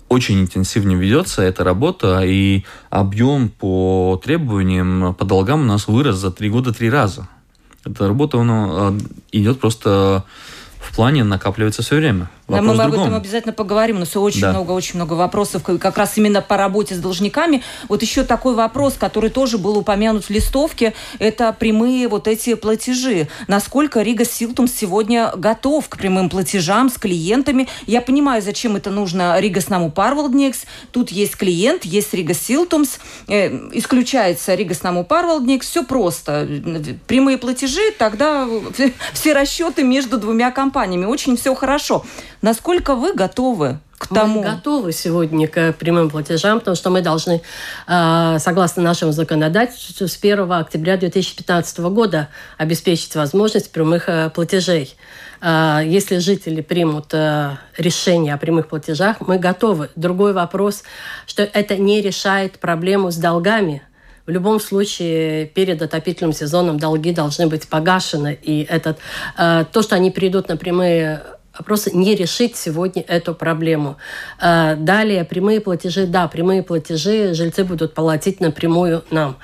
Очень 0.09 0.43
интенсивно 0.43 0.93
ведется 0.93 1.41
эта 1.43 1.65
работа, 1.65 2.21
и 2.23 2.65
объем 2.91 3.49
по 3.49 4.21
требованиям, 4.23 5.15
по 5.15 5.25
долгам 5.25 5.63
у 5.63 5.65
нас 5.65 5.89
вырос 5.89 6.17
за 6.17 6.31
три 6.31 6.51
года 6.51 6.75
три 6.75 6.91
раза. 6.91 7.29
Эта 7.85 8.07
работа 8.07 8.39
она, 8.39 8.95
идет 9.33 9.59
просто 9.61 10.25
в 10.79 10.95
плане 10.95 11.25
накапливается 11.25 11.83
все 11.83 11.97
время. 11.97 12.29
Вопрос 12.53 12.77
да, 12.77 12.89
мы 12.89 12.95
об 12.95 13.01
этом 13.01 13.15
обязательно 13.15 13.53
поговорим. 13.53 13.97
У 13.97 14.01
нас 14.01 14.17
очень 14.17 14.43
да. 14.43 14.51
много, 14.51 14.73
очень 14.73 14.97
много 14.97 15.15
вопросов 15.15 15.63
как 15.63 15.97
раз 15.97 16.17
именно 16.19 16.43
по 16.43 16.57
работе 16.57 16.95
с 16.95 16.99
должниками. 16.99 17.63
Вот 17.89 18.03
еще 18.03 18.25
такой 18.25 18.55
вопрос, 18.55 18.95
который 18.99 19.31
тоже 19.31 19.59
был 19.59 19.79
упомянут 19.79 20.25
в 20.25 20.31
листовке, 20.31 20.95
это 21.19 21.53
прямые 21.53 22.09
вот 22.09 22.29
эти 22.29 22.55
платежи. 22.55 23.29
Насколько 23.49 24.03
Рига 24.03 24.25
Силтум 24.25 24.69
сегодня 24.69 25.33
готов 25.37 25.89
к 25.89 25.97
прямым 25.97 26.29
платежам 26.29 26.91
с 26.91 26.99
клиентами? 26.99 27.69
Я 27.87 28.01
понимаю, 28.01 28.43
зачем 28.43 28.77
это 28.77 28.91
нужно 28.91 29.39
Рига 29.41 29.61
Снаму 29.61 29.91
Парвалдникс. 29.91 30.65
Тут 30.91 31.11
есть 31.11 31.37
клиент, 31.37 31.85
есть 31.85 32.13
Рига 32.15 32.35
Силтумс. 32.35 32.99
Э, 33.29 33.49
исключается 33.73 34.55
Рига 34.55 34.75
Снаму 34.75 35.05
Парвалдникс. 35.05 35.69
Все 35.69 35.85
просто. 35.85 36.47
Прямые 37.07 37.39
платежи, 37.39 37.93
тогда 37.99 38.49
все 39.13 39.33
расчеты 39.33 39.83
между 39.83 40.19
двумя 40.19 40.51
компаниями. 40.51 41.07
Очень 41.07 41.37
все 41.37 41.55
хорошо. 41.55 42.05
Насколько 42.43 42.97
вы 42.97 43.15
готовы 43.15 43.79
к 43.99 44.09
тому? 44.09 44.41
Мы 44.41 44.45
готовы 44.45 44.91
сегодня 44.91 45.47
к 45.47 45.75
прямым 45.75 46.11
платежам, 46.11 46.59
потому 46.59 46.75
что 46.75 46.91
мы 46.91 47.01
должны, 47.01 47.41
а, 47.87 48.41
согласно 48.41 48.83
нашему 48.83 49.13
законодательству, 49.13 50.09
с 50.09 50.17
1 50.17 50.59
октября 50.59 50.97
2015 50.97 51.79
года 51.91 52.29
обеспечить 52.59 53.15
возможность 53.15 53.71
прямых 53.71 54.09
а, 54.09 54.29
платежей. 54.31 54.97
А, 55.41 55.83
если 55.83 56.19
жители 56.19 56.63
примут 56.63 57.15
решение 57.79 58.35
о 58.35 58.39
прямых 58.39 58.67
платежах, 58.67 59.21
мы 59.21 59.39
готовы. 59.39 59.91
Другой 59.95 60.33
вопрос, 60.33 60.83
что 61.29 61.45
это 61.45 61.77
не 61.77 62.03
решает 62.03 62.59
проблему 62.59 63.13
с 63.13 63.17
долгами. 63.17 63.83
В 64.27 64.31
любом 64.31 64.59
случае, 64.59 65.47
перед 65.47 65.81
отопительным 65.81 66.33
сезоном 66.33 66.81
долги 66.81 67.13
должны 67.13 67.47
быть 67.47 67.69
погашены. 67.69 68.37
И 68.43 68.65
этот, 68.69 68.99
то, 69.37 69.83
что 69.83 69.95
они 69.97 70.11
придут 70.11 70.49
на 70.49 70.57
прямые 70.57 71.23
просто 71.65 71.97
не 71.97 72.15
решить 72.15 72.57
сегодня 72.57 73.03
эту 73.03 73.35
проблему. 73.35 73.97
А, 74.39 74.75
далее, 74.75 75.25
прямые 75.25 75.61
платежи. 75.61 76.07
Да, 76.07 76.29
прямые 76.29 76.63
платежи 76.63 77.35
жильцы 77.35 77.65
будут 77.65 77.95
платить 77.95 78.41
напрямую 78.41 79.05
нам. 79.11 79.39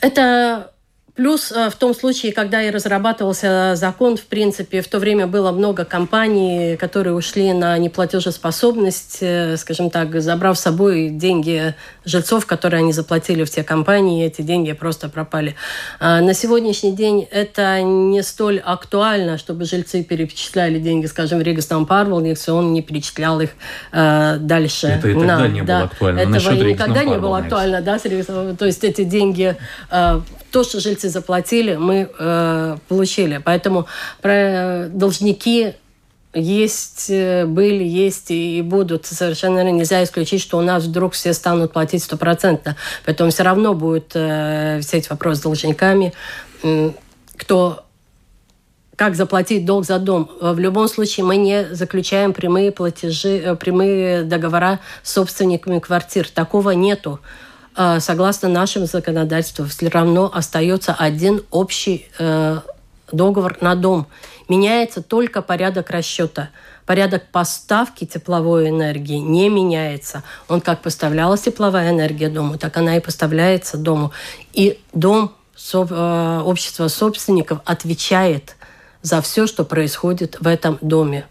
Это 0.00 0.72
Плюс 1.18 1.50
э, 1.50 1.68
в 1.68 1.74
том 1.74 1.96
случае, 1.96 2.30
когда 2.30 2.62
и 2.62 2.70
разрабатывался 2.70 3.72
закон, 3.74 4.16
в 4.16 4.22
принципе, 4.26 4.82
в 4.82 4.86
то 4.86 5.00
время 5.00 5.26
было 5.26 5.50
много 5.50 5.84
компаний, 5.84 6.76
которые 6.76 7.12
ушли 7.12 7.52
на 7.52 7.76
неплатежеспособность, 7.76 9.18
э, 9.22 9.56
скажем 9.56 9.90
так, 9.90 10.20
забрав 10.22 10.56
с 10.56 10.62
собой 10.62 11.08
деньги 11.08 11.74
жильцов, 12.04 12.46
которые 12.46 12.78
они 12.78 12.92
заплатили 12.92 13.42
в 13.42 13.50
те 13.50 13.64
компании, 13.64 14.24
эти 14.24 14.42
деньги 14.42 14.72
просто 14.74 15.08
пропали. 15.08 15.56
А 15.98 16.20
на 16.20 16.34
сегодняшний 16.34 16.92
день 16.92 17.26
это 17.32 17.82
не 17.82 18.22
столь 18.22 18.60
актуально, 18.60 19.38
чтобы 19.38 19.64
жильцы 19.64 20.04
перечисляли 20.04 20.78
деньги, 20.78 21.06
скажем, 21.06 21.40
в 21.40 21.42
Ригастам 21.42 21.84
Парвелникс, 21.84 22.46
и 22.46 22.52
он 22.52 22.72
не 22.72 22.80
перечислял 22.80 23.40
их 23.40 23.50
э, 23.90 24.36
дальше. 24.38 24.86
Это 24.86 25.08
и 25.08 25.14
тогда 25.14 25.38
на, 25.38 25.48
не 25.48 25.62
да, 25.62 25.78
было 25.78 25.84
актуально. 25.86 26.20
Этого 26.20 26.52
никогда 26.52 27.02
не 27.02 27.18
было 27.18 27.38
актуально, 27.38 27.82
да, 27.82 27.98
то 27.98 28.66
есть 28.66 28.84
эти 28.84 29.02
деньги 29.02 29.56
то, 30.50 30.64
что 30.64 30.80
жильцы 30.80 31.07
заплатили, 31.08 31.76
мы 31.76 32.10
э, 32.18 32.76
получили. 32.88 33.40
Поэтому 33.44 33.86
про 34.20 34.88
должники 34.88 35.74
есть, 36.34 37.06
э, 37.10 37.46
были, 37.46 37.84
есть 37.84 38.30
и 38.30 38.62
будут. 38.62 39.06
Совершенно 39.06 39.62
нельзя 39.70 40.02
исключить, 40.04 40.42
что 40.42 40.58
у 40.58 40.62
нас 40.62 40.84
вдруг 40.84 41.14
все 41.14 41.32
станут 41.32 41.72
платить 41.72 42.02
стопроцентно. 42.02 42.76
Поэтому 43.04 43.30
все 43.30 43.42
равно 43.42 43.74
будет 43.74 44.12
э, 44.14 44.78
висеть 44.78 45.10
вопрос 45.10 45.38
с 45.38 45.40
должниками, 45.42 46.12
э, 46.62 46.90
кто 47.36 47.84
как 48.98 49.14
заплатить 49.14 49.64
долг 49.64 49.86
за 49.86 50.00
дом. 50.00 50.28
В 50.40 50.58
любом 50.58 50.88
случае 50.88 51.24
мы 51.24 51.36
не 51.36 51.72
заключаем 51.72 52.32
прямые 52.32 52.72
платежи, 52.72 53.38
э, 53.38 53.54
прямые 53.54 54.24
договора 54.24 54.80
с 55.04 55.12
собственниками 55.12 55.78
квартир. 55.78 56.28
Такого 56.28 56.72
нету. 56.72 57.20
Э, 57.80 58.00
согласно 58.00 58.48
нашему 58.48 58.86
законодательству, 58.86 59.64
все 59.66 59.86
равно 59.86 60.28
остается 60.34 60.94
один 60.94 61.44
общий 61.52 62.08
э, 62.18 62.58
договор 63.12 63.56
на 63.60 63.76
дом. 63.76 64.08
Меняется 64.48 65.00
только 65.00 65.42
порядок 65.42 65.90
расчета. 65.90 66.50
Порядок 66.86 67.26
поставки 67.30 68.04
тепловой 68.04 68.70
энергии 68.70 69.18
не 69.18 69.48
меняется. 69.48 70.24
Он 70.48 70.60
как 70.60 70.82
поставлялась 70.82 71.42
тепловая 71.42 71.90
энергия 71.90 72.28
дому, 72.28 72.58
так 72.58 72.76
она 72.76 72.96
и 72.96 73.00
поставляется 73.00 73.76
дому. 73.76 74.10
И 74.54 74.80
дом, 74.92 75.32
э, 75.72 76.42
общество 76.44 76.88
собственников 76.88 77.60
отвечает 77.64 78.56
за 79.02 79.22
все, 79.22 79.46
что 79.46 79.64
происходит 79.64 80.36
в 80.40 80.48
этом 80.48 80.78
доме. 80.80 81.26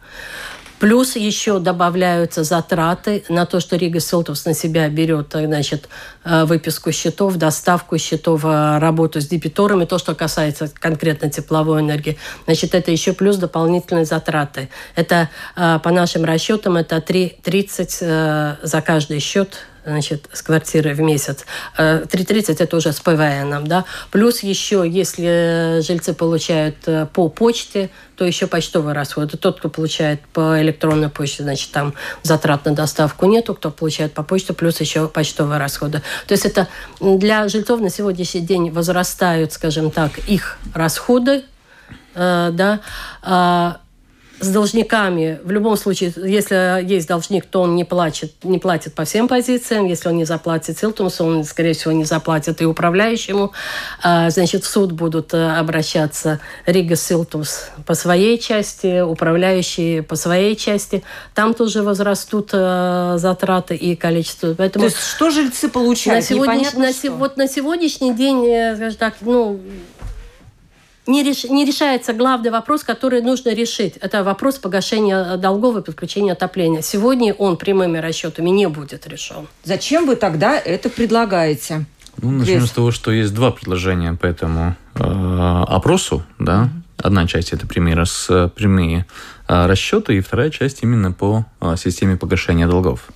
Плюс 0.80 1.16
еще 1.16 1.60
добавляются 1.60 2.44
затраты 2.44 3.24
на 3.30 3.48
то, 3.48 3.60
что 3.60 3.78
Рига 3.78 4.00
Селтовс 4.00 4.46
на 4.46 4.54
себя 4.54 4.88
берет 4.90 5.34
значит, 5.34 5.90
э, 6.24 6.46
выписку 6.46 6.92
счетов, 6.92 7.38
доставку 7.38 7.98
счетов, 7.98 8.46
э, 8.46 8.78
работу 8.78 9.20
с 9.20 9.28
дебиторами, 9.28 9.86
то, 9.86 9.98
что 9.98 10.14
касается 10.14 10.72
конкретно 10.80 11.32
тепловой 11.32 11.82
энергии. 11.82 12.18
Значит, 12.46 12.76
это 12.76 12.92
еще 12.92 13.14
плюс 13.14 13.38
дополнительные 13.38 14.06
затраты. 14.06 14.70
Это 14.96 15.30
э, 15.56 15.80
по 15.84 15.90
нашим 15.90 16.26
расчетам 16.26 16.78
это 16.78 17.02
3, 17.02 17.40
30 17.42 17.92
за 18.62 18.84
каждый 18.86 19.20
счет 19.20 19.58
значит, 19.92 20.30
с 20.34 20.42
квартиры 20.42 20.94
в 20.94 21.02
месяц. 21.02 21.46
3,30 21.78 22.58
это 22.60 22.78
уже 22.78 22.92
с 22.92 23.00
ПВН, 23.00 23.64
да. 23.66 23.86
Плюс 24.12 24.44
еще, 24.44 24.84
если 24.88 25.80
жильцы 25.82 26.14
получают 26.14 26.78
по 27.14 27.30
почте, 27.30 27.90
то 28.18 28.26
еще 28.26 28.48
почтовые 28.48 28.94
расходы. 28.94 29.38
Тот, 29.38 29.60
кто 29.60 29.70
получает 29.70 30.22
по 30.34 30.60
электронной 30.62 31.10
почте, 31.10 31.44
значит, 31.44 31.72
там 31.72 31.94
затрат 32.24 32.66
на 32.66 32.74
доставку 32.74 33.28
нету, 33.28 33.54
кто 33.54 33.72
получает 33.72 34.14
по 34.14 34.24
почте, 34.24 34.54
плюс 34.54 34.82
еще 34.82 35.08
почтовые 35.08 35.60
расходы. 35.60 36.02
То 36.28 36.34
есть 36.34 36.46
это 36.46 36.68
для 37.00 37.48
жильцов 37.48 37.80
на 37.80 37.90
сегодняшний 37.90 38.42
день 38.42 38.72
возрастают, 38.72 39.54
скажем 39.54 39.92
так, 39.92 40.18
их 40.28 40.58
расходы, 40.74 41.44
э, 42.16 42.50
да, 42.52 42.80
а 43.22 43.82
с 44.40 44.50
должниками, 44.50 45.40
в 45.44 45.52
любом 45.52 45.78
случае, 45.78 46.14
если 46.16 46.84
есть 46.86 47.08
должник, 47.08 47.46
то 47.46 47.62
он 47.62 47.76
не 47.76 47.84
платит, 47.84 48.34
не 48.44 48.60
платит 48.60 48.94
по 48.94 49.04
всем 49.04 49.28
позициям. 49.28 49.86
Если 49.86 50.10
он 50.10 50.18
не 50.18 50.26
заплатит 50.26 50.78
Силтумсу, 50.78 51.26
он, 51.26 51.44
скорее 51.44 51.74
всего, 51.74 51.92
не 51.92 52.04
заплатит 52.04 52.62
и 52.62 52.66
управляющему. 52.66 53.52
А, 54.04 54.30
значит, 54.30 54.64
в 54.64 54.68
суд 54.68 54.92
будут 54.92 55.34
э, 55.34 55.58
обращаться 55.58 56.40
Рига 56.66 56.96
Силтумс 56.96 57.70
по 57.86 57.96
своей 57.96 58.38
части, 58.38 59.02
управляющие 59.02 60.04
по 60.04 60.16
своей 60.16 60.56
части. 60.56 61.04
Там 61.34 61.54
тоже 61.54 61.82
возрастут 61.82 62.52
э, 62.54 63.16
затраты 63.18 63.76
и 63.76 63.96
количество. 63.96 64.54
Поэтому 64.54 64.84
То 64.84 64.92
есть 64.92 65.02
что 65.04 65.32
жильцы 65.32 65.68
получают? 65.68 66.24
На, 66.24 66.36
сегодняш... 66.36 66.74
на, 66.74 66.94
что? 66.94 67.12
вот 67.14 67.38
на 67.38 67.48
сегодняшний 67.48 68.14
день, 68.14 68.46
э, 68.46 68.76
скажем 68.76 68.98
так, 69.00 69.16
ну, 69.22 69.60
не, 71.08 71.24
реш, 71.24 71.46
не 71.46 71.66
решается 71.66 72.14
главный 72.14 72.52
вопрос, 72.52 72.84
который 72.84 73.22
нужно 73.22 73.54
решить. 73.54 73.98
Это 73.98 74.24
вопрос 74.24 74.58
погашения 74.58 75.38
долгов 75.38 75.78
и 75.78 75.82
подключения 75.82 76.34
отопления. 76.34 76.82
Сегодня 76.82 77.34
он 77.34 77.58
прямыми 77.58 77.98
расчетами 77.98 78.50
не 78.50 78.68
будет 78.68 79.08
решен. 79.08 79.48
Зачем 79.64 80.06
вы 80.06 80.16
тогда 80.16 80.58
это 80.58 80.90
предлагаете? 80.90 81.86
Ну, 82.22 82.32
начнем 82.32 82.60
Здесь. 82.60 82.70
с 82.70 82.74
того, 82.74 82.92
что 82.92 83.12
есть 83.12 83.34
два 83.34 83.52
предложения 83.52 84.14
по 84.14 84.26
этому 84.26 84.76
э, 84.96 85.04
опросу, 85.68 86.24
да. 86.40 86.70
Одна 86.98 87.28
часть 87.28 87.54
это 87.54 87.68
прямые, 87.68 87.96
рас, 87.96 88.28
прямые 88.56 89.06
расчеты, 89.48 90.18
и 90.18 90.22
вторая 90.22 90.50
часть 90.50 90.84
именно 90.84 91.12
по 91.12 91.46
а, 91.60 91.78
системе 91.78 92.18
погашения 92.18 92.68
долгов. 92.68 93.08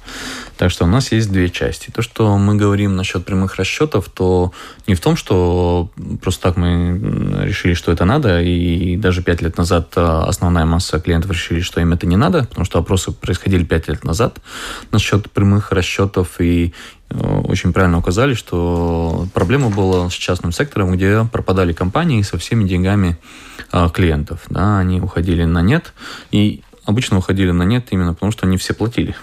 Так 0.57 0.71
что 0.71 0.85
у 0.85 0.87
нас 0.87 1.11
есть 1.11 1.31
две 1.31 1.49
части. 1.49 1.91
То, 1.91 2.01
что 2.01 2.37
мы 2.37 2.55
говорим 2.55 2.95
насчет 2.95 3.25
прямых 3.25 3.57
расчетов, 3.57 4.09
то 4.09 4.53
не 4.87 4.95
в 4.95 5.01
том, 5.01 5.15
что 5.15 5.91
просто 6.21 6.43
так 6.43 6.57
мы 6.57 6.99
решили, 7.43 7.73
что 7.73 7.91
это 7.91 8.05
надо, 8.05 8.41
и 8.41 8.95
даже 8.95 9.23
пять 9.23 9.41
лет 9.41 9.57
назад 9.57 9.91
а, 9.95 10.25
основная 10.25 10.65
масса 10.65 10.99
клиентов 10.99 11.31
решили, 11.31 11.59
что 11.59 11.81
им 11.81 11.91
это 11.93 12.07
не 12.07 12.15
надо, 12.15 12.45
потому 12.45 12.65
что 12.65 12.79
опросы 12.79 13.11
происходили 13.11 13.63
пять 13.63 13.87
лет 13.87 14.03
назад 14.03 14.39
насчет 14.91 15.29
прямых 15.31 15.71
расчетов, 15.71 16.39
и 16.39 16.73
очень 17.13 17.73
правильно 17.73 17.97
указали, 17.97 18.33
что 18.33 19.27
проблема 19.33 19.69
была 19.69 20.09
с 20.09 20.13
частным 20.13 20.51
сектором, 20.51 20.93
где 20.93 21.25
пропадали 21.31 21.73
компании 21.73 22.21
со 22.21 22.37
всеми 22.37 22.67
деньгами 22.67 23.17
клиентов. 23.93 24.41
Да, 24.49 24.79
они 24.79 25.01
уходили 25.01 25.43
на 25.43 25.61
нет, 25.61 25.93
и 26.31 26.61
обычно 26.85 27.17
уходили 27.17 27.51
на 27.51 27.63
нет 27.63 27.87
именно 27.91 28.13
потому, 28.13 28.31
что 28.31 28.47
они 28.47 28.57
все 28.57 28.73
платили, 28.73 29.15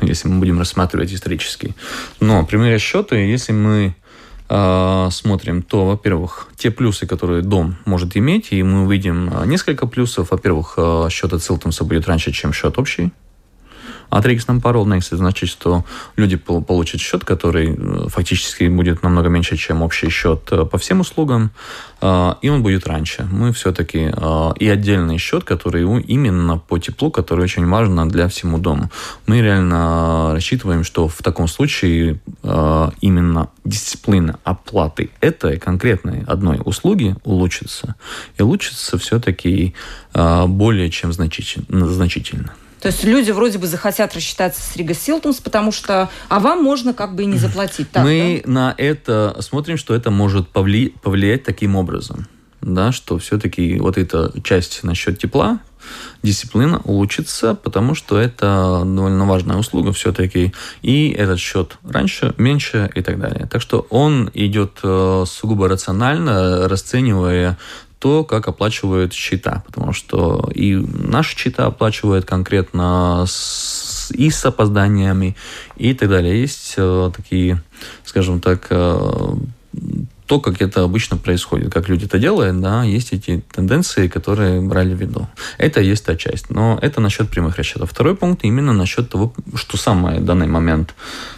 если 0.00 0.28
мы 0.28 0.38
будем 0.38 0.58
рассматривать 0.58 1.12
исторически. 1.12 1.74
Но 2.20 2.44
прямые 2.44 2.74
расчеты, 2.74 3.16
если 3.16 3.52
мы 3.52 3.94
э, 4.48 5.08
смотрим, 5.10 5.62
то, 5.62 5.86
во-первых, 5.86 6.48
те 6.56 6.70
плюсы, 6.70 7.06
которые 7.06 7.42
дом 7.42 7.76
может 7.84 8.16
иметь, 8.16 8.48
и 8.50 8.62
мы 8.62 8.84
увидим 8.84 9.30
несколько 9.46 9.86
плюсов. 9.86 10.30
Во-первых, 10.30 10.78
счет 11.10 11.32
от 11.32 11.42
Силтонса 11.42 11.84
будет 11.84 12.06
раньше, 12.06 12.32
чем 12.32 12.52
счет 12.52 12.78
общий 12.78 13.12
от 14.10 14.26
Рейксном 14.26 14.60
Паролнекс. 14.60 15.08
Это 15.08 15.18
значит, 15.18 15.48
что 15.48 15.84
люди 16.16 16.36
получат 16.36 17.00
счет, 17.00 17.24
который 17.24 17.74
э, 17.76 18.08
фактически 18.08 18.68
будет 18.68 19.02
намного 19.02 19.28
меньше, 19.28 19.56
чем 19.56 19.82
общий 19.82 20.08
счет 20.10 20.48
э, 20.50 20.64
по 20.64 20.78
всем 20.78 21.00
услугам, 21.00 21.50
э, 22.00 22.34
и 22.42 22.48
он 22.48 22.62
будет 22.62 22.86
раньше. 22.86 23.26
Мы 23.30 23.52
все-таки 23.52 24.12
и 24.58 24.68
отдельный 24.68 25.18
счет, 25.18 25.44
который 25.44 25.82
именно 26.02 26.58
по 26.58 26.78
теплу, 26.78 27.10
который 27.10 27.44
очень 27.44 27.66
важно 27.66 28.08
для 28.08 28.28
всему 28.28 28.58
дому. 28.58 28.90
Мы 29.26 29.40
реально 29.40 30.30
рассчитываем, 30.32 30.84
что 30.84 31.08
в 31.08 31.22
таком 31.22 31.48
случае 31.48 32.20
именно 33.00 33.48
дисциплина 33.64 34.38
оплаты 34.44 35.10
этой 35.20 35.58
конкретной 35.58 36.22
одной 36.26 36.60
услуги 36.64 37.16
улучшится. 37.24 37.94
И 38.38 38.42
улучшится 38.42 38.98
все-таки 38.98 39.74
более 40.14 40.90
чем 40.90 41.12
значительно. 41.12 42.54
То 42.80 42.88
есть 42.88 43.04
люди 43.04 43.30
вроде 43.30 43.58
бы 43.58 43.66
захотят 43.66 44.14
рассчитаться 44.14 44.62
с 44.62 44.76
Рига 44.76 44.94
Силтумс, 44.94 45.40
потому 45.40 45.72
что, 45.72 46.10
а 46.28 46.40
вам 46.40 46.62
можно 46.62 46.92
как 46.92 47.14
бы 47.14 47.22
и 47.22 47.26
не 47.26 47.38
заплатить. 47.38 47.90
Так, 47.90 48.04
Мы 48.04 48.42
да? 48.44 48.50
на 48.52 48.74
это 48.76 49.36
смотрим, 49.40 49.76
что 49.76 49.94
это 49.94 50.10
может 50.10 50.48
повли... 50.48 50.94
повлиять 51.02 51.42
таким 51.44 51.76
образом, 51.76 52.26
да, 52.60 52.92
что 52.92 53.18
все-таки 53.18 53.78
вот 53.78 53.96
эта 53.96 54.32
часть 54.42 54.82
насчет 54.82 55.18
тепла, 55.18 55.60
дисциплина 56.22 56.80
улучшится, 56.84 57.54
потому 57.54 57.94
что 57.94 58.18
это 58.18 58.82
довольно 58.84 59.26
важная 59.26 59.56
услуга 59.56 59.92
все-таки, 59.92 60.52
и 60.82 61.10
этот 61.10 61.38
счет 61.38 61.78
раньше, 61.88 62.34
меньше 62.38 62.90
и 62.94 63.02
так 63.02 63.18
далее. 63.18 63.48
Так 63.50 63.62
что 63.62 63.86
он 63.90 64.30
идет 64.34 64.80
э, 64.82 65.24
сугубо 65.26 65.68
рационально, 65.68 66.68
расценивая 66.68 67.58
то, 67.98 68.24
как 68.24 68.48
оплачивают 68.48 69.12
счета, 69.12 69.62
потому 69.66 69.92
что 69.92 70.50
и 70.54 70.74
наши 70.74 71.36
счета 71.36 71.66
оплачивают 71.66 72.24
конкретно 72.26 73.24
с, 73.26 74.10
и 74.12 74.30
с 74.30 74.44
опозданиями 74.44 75.36
и 75.76 75.94
так 75.94 76.08
далее. 76.08 76.40
Есть 76.40 76.74
э, 76.76 77.10
такие, 77.16 77.62
скажем 78.04 78.40
так, 78.40 78.66
э, 78.70 79.34
то, 80.26 80.40
как 80.40 80.60
это 80.60 80.82
обычно 80.82 81.16
происходит, 81.16 81.72
как 81.72 81.88
люди 81.88 82.04
это 82.04 82.18
делают, 82.18 82.60
да, 82.60 82.82
есть 82.82 83.12
эти 83.12 83.44
тенденции, 83.52 84.08
которые 84.08 84.60
брали 84.60 84.92
в 84.92 85.00
виду. 85.00 85.28
Это 85.56 85.80
есть 85.80 86.04
та 86.04 86.16
часть, 86.16 86.50
но 86.50 86.78
это 86.82 87.00
насчет 87.00 87.30
прямых 87.30 87.56
расчетов. 87.56 87.90
Второй 87.90 88.16
пункт 88.16 88.44
именно 88.44 88.72
насчет 88.72 89.08
того, 89.08 89.32
что 89.54 89.76
самый 89.76 90.20
данный 90.20 90.48
момент 90.48 90.94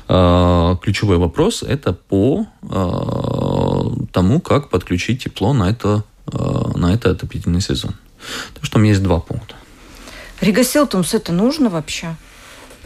э, 0.08 0.76
ключевой 0.82 1.18
вопрос, 1.18 1.62
это 1.62 1.92
по 1.92 2.46
э, 2.62 4.06
тому, 4.12 4.40
как 4.40 4.70
подключить 4.70 5.24
тепло 5.24 5.52
на 5.52 5.68
это 5.68 6.02
на 6.32 6.92
это 6.92 7.10
отопительный 7.10 7.60
сезон. 7.60 7.94
Так 8.54 8.64
что 8.64 8.74
там 8.74 8.84
есть 8.84 9.02
два 9.02 9.20
пункта. 9.20 9.54
Рига 10.40 10.64
Селтумс 10.64 11.14
это 11.14 11.32
нужно 11.32 11.68
вообще? 11.68 12.16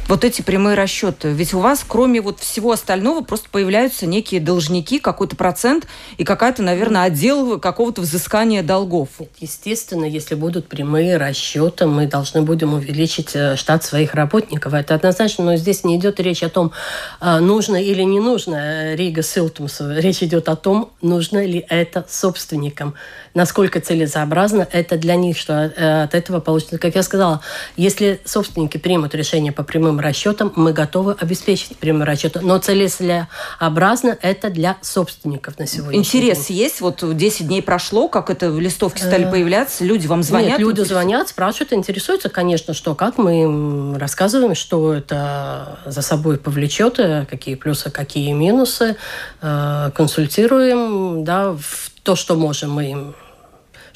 вот 0.09 0.24
эти 0.24 0.42
прямые 0.42 0.76
расчеты? 0.76 1.28
Ведь 1.28 1.55
у 1.55 1.61
вас, 1.61 1.85
кроме 1.87 2.20
вот 2.20 2.40
всего 2.40 2.72
остального, 2.72 3.22
просто 3.22 3.48
появляются 3.50 4.07
некие 4.07 4.40
должники, 4.40 4.98
какой-то 4.98 5.37
процент 5.37 5.87
и 6.18 6.24
какая-то, 6.24 6.62
наверное, 6.62 7.05
отдел 7.05 7.59
какого-то 7.59 8.02
взыскания 8.02 8.62
долгов. 8.62 9.09
Естественно, 9.38 10.05
если 10.05 10.35
будут 10.35 10.68
прямые 10.68 11.16
расчеты, 11.16 11.87
мы 11.87 12.07
должны 12.07 12.42
будем 12.42 12.74
увеличить 12.74 13.35
э, 13.35 13.57
штат 13.57 13.85
своих 13.85 14.14
работников. 14.14 14.74
Это 14.74 14.94
однозначно, 14.94 15.44
но 15.44 15.57
здесь 15.57 15.85
не 15.85 15.96
идет 15.96 16.20
речь 16.20 16.42
о 16.42 16.48
том, 16.48 16.72
э, 17.20 17.38
нужно 17.38 17.76
или 17.76 18.02
не 18.02 18.20
нужно 18.20 18.57
э, 18.57 18.96
Рига 18.96 19.22
Силтумс. 19.22 19.81
Речь 19.81 20.22
идет 20.22 20.48
о 20.48 20.57
том, 20.57 20.90
нужно 21.00 21.44
ли 21.44 21.64
это 21.68 22.05
собственникам, 22.09 22.94
насколько 23.35 23.81
целесообразно 23.81 24.66
это 24.71 24.97
для 24.97 25.16
них, 25.16 25.38
что 25.38 25.64
от 26.05 26.14
этого 26.14 26.40
получится. 26.40 26.79
Как 26.79 26.95
я 26.95 27.03
сказала, 27.03 27.40
если 27.77 28.21
собственники 28.25 28.79
примут 28.79 29.14
решение 29.14 29.53
по 29.53 29.62
прямым 29.62 30.01
расчетам 30.01 30.53
мы 30.57 30.73
готовы 30.73 31.16
обеспечить 31.18 31.77
прямые 31.77 32.07
расчеты. 32.07 32.40
Но 32.40 32.59
целесообразно 32.59 34.16
это 34.21 34.51
для 34.51 34.77
собственников 34.81 35.59
на 35.59 35.66
сегодня. 35.66 35.99
Интерес 35.99 36.47
день. 36.47 36.59
есть? 36.59 36.81
Вот 36.81 37.03
10 37.16 37.47
дней 37.47 37.62
прошло, 37.62 38.09
как 38.09 38.31
это 38.31 38.51
в 38.51 38.61
листовке 38.61 39.03
стали 39.03 39.27
э, 39.27 39.31
появляться, 39.31 39.85
люди 39.85 40.07
вам 40.07 40.23
звонят? 40.23 40.51
Нет, 40.51 40.61
люди 40.61 40.81
звонят, 40.83 41.29
спрашивают, 41.29 41.73
интересуются, 41.73 42.29
конечно, 42.29 42.75
что, 42.75 42.95
как 42.95 43.18
мы 43.18 43.42
им 43.42 43.97
рассказываем, 43.97 44.55
что 44.55 44.95
это 44.95 45.79
за 45.87 46.03
собой 46.03 46.38
повлечет, 46.38 46.99
э, 46.99 47.27
какие 47.29 47.55
плюсы, 47.55 47.90
какие 47.90 48.33
минусы, 48.33 48.97
э, 49.40 49.90
консультируем, 49.95 51.25
да, 51.25 51.53
в 51.53 51.90
то, 52.03 52.16
что 52.16 52.35
можем 52.35 52.73
мы 52.73 52.90
им 52.90 53.14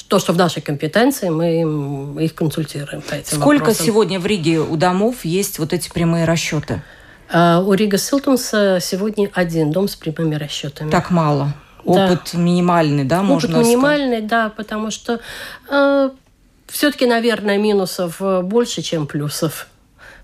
то, 0.09 0.19
что 0.19 0.33
в 0.33 0.37
нашей 0.37 0.63
компетенции, 0.63 1.29
мы 1.29 2.23
их 2.25 2.35
консультируем 2.35 3.03
по 3.03 3.15
этим 3.15 3.39
Сколько 3.39 3.61
вопросам. 3.61 3.87
сегодня 3.87 4.21
в 4.21 4.27
Риге 4.27 4.61
у 4.61 4.77
домов 4.77 5.25
есть 5.25 5.59
вот 5.59 5.73
эти 5.73 5.89
прямые 5.89 6.25
расчеты? 6.25 6.83
А, 7.29 7.61
у 7.61 7.73
Рига 7.73 7.99
Силтунса 7.99 8.79
сегодня 8.81 9.31
один 9.35 9.71
дом 9.73 9.89
с 9.89 9.97
прямыми 9.97 10.37
расчетами. 10.37 10.91
Так 10.91 11.11
мало. 11.11 11.55
Опыт 11.85 12.31
да. 12.33 12.39
минимальный, 12.39 13.05
да, 13.05 13.19
Опыт 13.19 13.29
можно 13.31 13.59
Опыт 13.59 13.67
минимальный, 13.69 14.17
сказать? 14.17 14.27
да, 14.27 14.49
потому 14.51 14.91
что 14.91 15.21
э, 15.69 16.11
все-таки, 16.67 17.07
наверное, 17.07 17.59
минусов 17.59 18.21
больше, 18.43 18.83
чем 18.83 19.07
плюсов. 19.07 19.69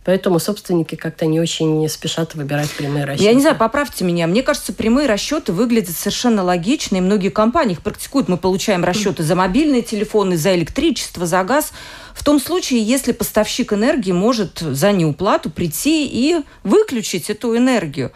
Поэтому 0.05 0.41
собственники 0.41 0.97
как-то 0.97 1.27
не 1.27 1.41
очень 1.41 1.89
спешат 1.89 2.35
выбирать 2.35 2.71
прямые 2.71 3.05
расчеты. 3.05 3.25
Я 3.25 3.35
не 3.35 3.41
знаю, 3.41 3.57
поправьте 3.57 4.05
меня. 4.05 4.27
Мне 4.27 4.43
кажется, 4.43 4.73
прямые 4.73 5.07
расчеты 5.07 5.53
выглядят 5.53 5.97
совершенно 5.97 6.43
логично, 6.43 6.97
и 6.97 7.01
многие 7.01 7.29
компании 7.29 7.75
их 7.75 7.83
практикуют. 7.83 8.29
Мы 8.29 8.37
получаем 8.37 8.83
расчеты 8.83 9.23
за 9.23 9.37
мобильные 9.37 9.83
телефоны, 9.83 10.37
за 10.37 10.57
электричество, 10.57 11.25
за 11.25 11.45
газ. 11.45 11.73
В 12.15 12.25
том 12.25 12.41
случае, 12.41 12.83
если 12.83 13.13
поставщик 13.13 13.73
энергии 13.73 14.13
может 14.13 14.59
за 14.59 14.91
неуплату 14.91 15.51
прийти 15.51 16.07
и 16.07 16.43
выключить 16.65 17.31
эту 17.31 17.57
энергию. 17.57 18.11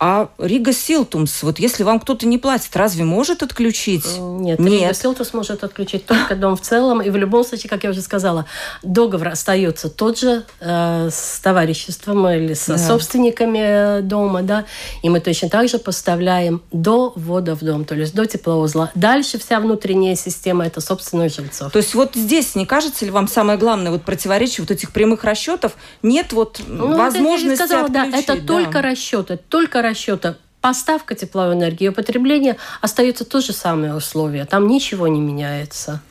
А 0.00 0.28
Рига 0.38 0.72
Силтумс, 0.72 1.42
вот 1.42 1.58
если 1.58 1.82
вам 1.82 1.98
кто-то 1.98 2.26
не 2.26 2.38
платит, 2.38 2.76
разве 2.76 3.04
может 3.04 3.42
отключить? 3.42 4.06
Нет, 4.18 4.60
Нет. 4.60 4.72
Рига 4.72 4.94
Силтумс 4.94 5.32
может 5.32 5.64
отключить 5.64 6.06
только 6.06 6.36
дом 6.36 6.56
в 6.56 6.60
целом. 6.60 7.02
И 7.02 7.10
в 7.10 7.16
любом 7.16 7.44
случае, 7.44 7.68
как 7.68 7.82
я 7.82 7.90
уже 7.90 8.00
сказала, 8.00 8.46
договор 8.82 9.28
остается 9.28 9.88
тот 9.88 10.18
же 10.18 10.44
э, 10.60 11.08
с 11.10 11.40
товариществом 11.40 12.28
или 12.28 12.54
со 12.54 12.74
да. 12.74 12.78
собственниками 12.78 14.00
дома, 14.02 14.42
да, 14.42 14.66
и 15.02 15.08
мы 15.08 15.20
точно 15.20 15.48
так 15.48 15.68
же 15.68 15.78
поставляем 15.78 16.62
до 16.70 17.12
ввода 17.16 17.56
в 17.56 17.60
дом, 17.64 17.84
то 17.84 17.94
есть 17.94 18.14
до 18.14 18.24
теплоузла. 18.26 18.92
Дальше 18.94 19.38
вся 19.38 19.58
внутренняя 19.58 20.14
система– 20.14 20.66
это 20.66 20.80
собственных 20.80 21.34
жильцов. 21.34 21.72
То 21.72 21.78
есть 21.78 21.94
вот 21.94 22.14
здесь, 22.14 22.54
не 22.54 22.66
кажется 22.66 23.04
ли 23.04 23.10
вам 23.10 23.26
самое 23.26 23.58
главное 23.58 23.90
вот 23.90 24.02
противоречие 24.02 24.64
вот 24.64 24.70
этих 24.70 24.92
прямых 24.92 25.24
расчетов? 25.24 25.72
Нет 26.02 26.32
вот 26.32 26.60
ну, 26.66 26.96
возможности 26.96 27.56
сказала, 27.56 27.86
отключить. 27.86 28.12
Да, 28.12 28.18
это 28.18 28.40
да. 28.40 28.46
только 28.46 28.82
расчеты, 28.82 29.38
только 29.48 29.82
расчета 29.90 30.36
поставка 30.60 31.14
тепловой 31.14 31.54
энергии 31.54 31.86
и 31.86 31.90
потребление 31.90 32.56
остаются 32.80 33.24
то 33.24 33.40
же 33.40 33.52
самые 33.52 33.94
условия. 33.94 34.44
Там 34.44 34.66
ничего 34.66 35.08
не 35.08 35.20
меняется. 35.20 36.02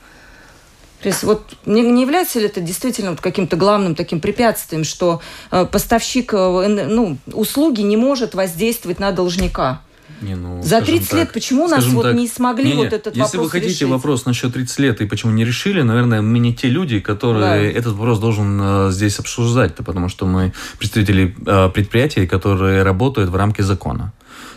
То 1.02 1.10
есть 1.10 1.24
вот 1.24 1.54
не, 1.66 1.82
не 1.82 2.02
является 2.02 2.40
ли 2.40 2.46
это 2.48 2.60
действительно 2.60 3.12
вот 3.12 3.22
каким-то 3.22 3.56
главным 3.56 3.94
таким 3.94 4.20
препятствием, 4.20 4.84
что 4.84 5.22
э, 5.52 5.66
поставщик 5.66 6.34
э, 6.34 6.68
ну, 6.68 7.18
услуги 7.34 7.82
не 7.82 7.98
может 7.98 8.34
воздействовать 8.34 9.00
на 9.00 9.12
должника? 9.12 9.82
Не, 10.22 10.36
ну, 10.36 10.64
За 10.64 10.82
30 10.82 11.10
так, 11.10 11.20
лет 11.20 11.34
почему 11.34 11.68
нас 11.68 11.86
вот 11.86 12.04
так, 12.04 12.16
не 12.16 12.28
смогли 12.28 12.66
не, 12.66 12.72
не, 12.72 12.84
вот 12.84 12.94
этот 12.94 13.16
если 13.16 13.20
вопрос 13.20 13.28
Если 13.28 13.38
вы 13.38 13.50
хотите 13.50 13.74
решить? 13.74 13.88
вопрос 13.90 14.26
насчет 14.26 14.54
30 14.54 14.80
лет 14.80 15.02
и 15.02 15.06
почему 15.06 15.32
не 15.32 15.46
решили, 15.46 15.82
наверное, 15.84 16.22
мы 16.22 16.40
не 16.40 16.56
те 16.56 16.70
люди, 16.70 17.00
которые 17.00 17.72
да. 17.72 17.80
этот 17.80 17.94
вопрос 17.94 18.20
должен 18.20 18.60
э, 18.62 18.92
здесь 18.92 19.20
обсуждать, 19.20 19.76
потому 19.76 20.10
что 20.10 20.26
мы 20.26 20.54
представители 20.80 21.36
э, 21.46 21.70
предприятий, 21.70 22.26
которые 22.26 22.84
работают 22.84 23.30
в 23.30 23.36
рамке 23.36 23.62
закона. 23.64 24.12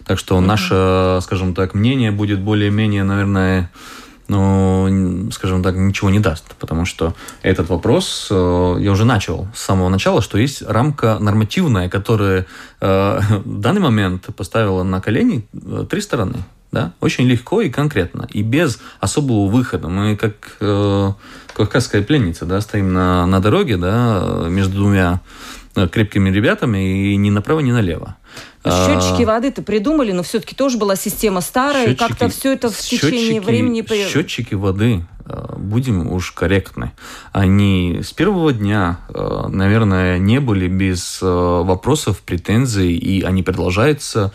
Так 0.06 0.18
что 0.18 0.38
mm-hmm. 0.38 0.46
наше, 0.46 1.18
скажем 1.22 1.54
так, 1.54 1.74
мнение 1.74 2.10
будет 2.10 2.40
более-менее, 2.40 3.04
наверное, 3.04 3.70
но, 4.30 4.88
скажем 5.32 5.60
так, 5.60 5.74
ничего 5.74 6.08
не 6.08 6.20
даст, 6.20 6.54
потому 6.60 6.84
что 6.84 7.14
этот 7.42 7.68
вопрос 7.68 8.28
э, 8.30 8.76
я 8.78 8.92
уже 8.92 9.04
начал 9.04 9.48
с 9.52 9.60
самого 9.60 9.88
начала, 9.88 10.22
что 10.22 10.38
есть 10.38 10.62
рамка 10.62 11.18
нормативная, 11.18 11.88
которая 11.88 12.46
э, 12.80 13.20
в 13.44 13.60
данный 13.60 13.80
момент 13.80 14.28
поставила 14.36 14.84
на 14.84 15.00
колени 15.00 15.48
э, 15.52 15.84
три 15.90 16.00
стороны. 16.00 16.36
Да? 16.70 16.92
Очень 17.00 17.26
легко 17.26 17.60
и 17.60 17.70
конкретно, 17.70 18.28
и 18.30 18.42
без 18.42 18.78
особого 19.00 19.50
выхода. 19.50 19.88
Мы 19.88 20.14
как 20.14 20.34
э, 20.60 21.12
кавказская 21.52 22.02
пленница 22.02 22.46
да, 22.46 22.60
стоим 22.60 22.92
на, 22.92 23.26
на 23.26 23.40
дороге 23.40 23.78
да, 23.78 24.46
между 24.48 24.76
двумя 24.76 25.20
крепкими 25.74 26.30
ребятами 26.30 27.12
и 27.12 27.16
ни 27.16 27.30
направо, 27.30 27.60
ни 27.60 27.72
налево. 27.72 28.16
Счетчики 28.62 29.22
а, 29.22 29.26
воды-то 29.26 29.62
придумали, 29.62 30.12
но 30.12 30.22
все-таки 30.22 30.54
тоже 30.54 30.76
была 30.76 30.94
система 30.94 31.40
старая, 31.40 31.86
счетчики, 31.86 32.04
и 32.04 32.08
как-то 32.08 32.28
все 32.28 32.52
это 32.52 32.70
в 32.70 32.78
течение 32.78 33.40
времени... 33.40 33.82
Счетчики 34.06 34.54
воды, 34.54 35.02
э, 35.24 35.54
будем 35.56 36.12
уж 36.12 36.32
корректны, 36.32 36.92
они 37.32 38.00
с 38.04 38.12
первого 38.12 38.52
дня, 38.52 39.00
э, 39.08 39.46
наверное, 39.48 40.18
не 40.18 40.40
были 40.40 40.68
без 40.68 41.20
э, 41.22 41.26
вопросов, 41.26 42.20
претензий, 42.20 42.98
и 42.98 43.22
они 43.22 43.42
продолжаются. 43.42 44.32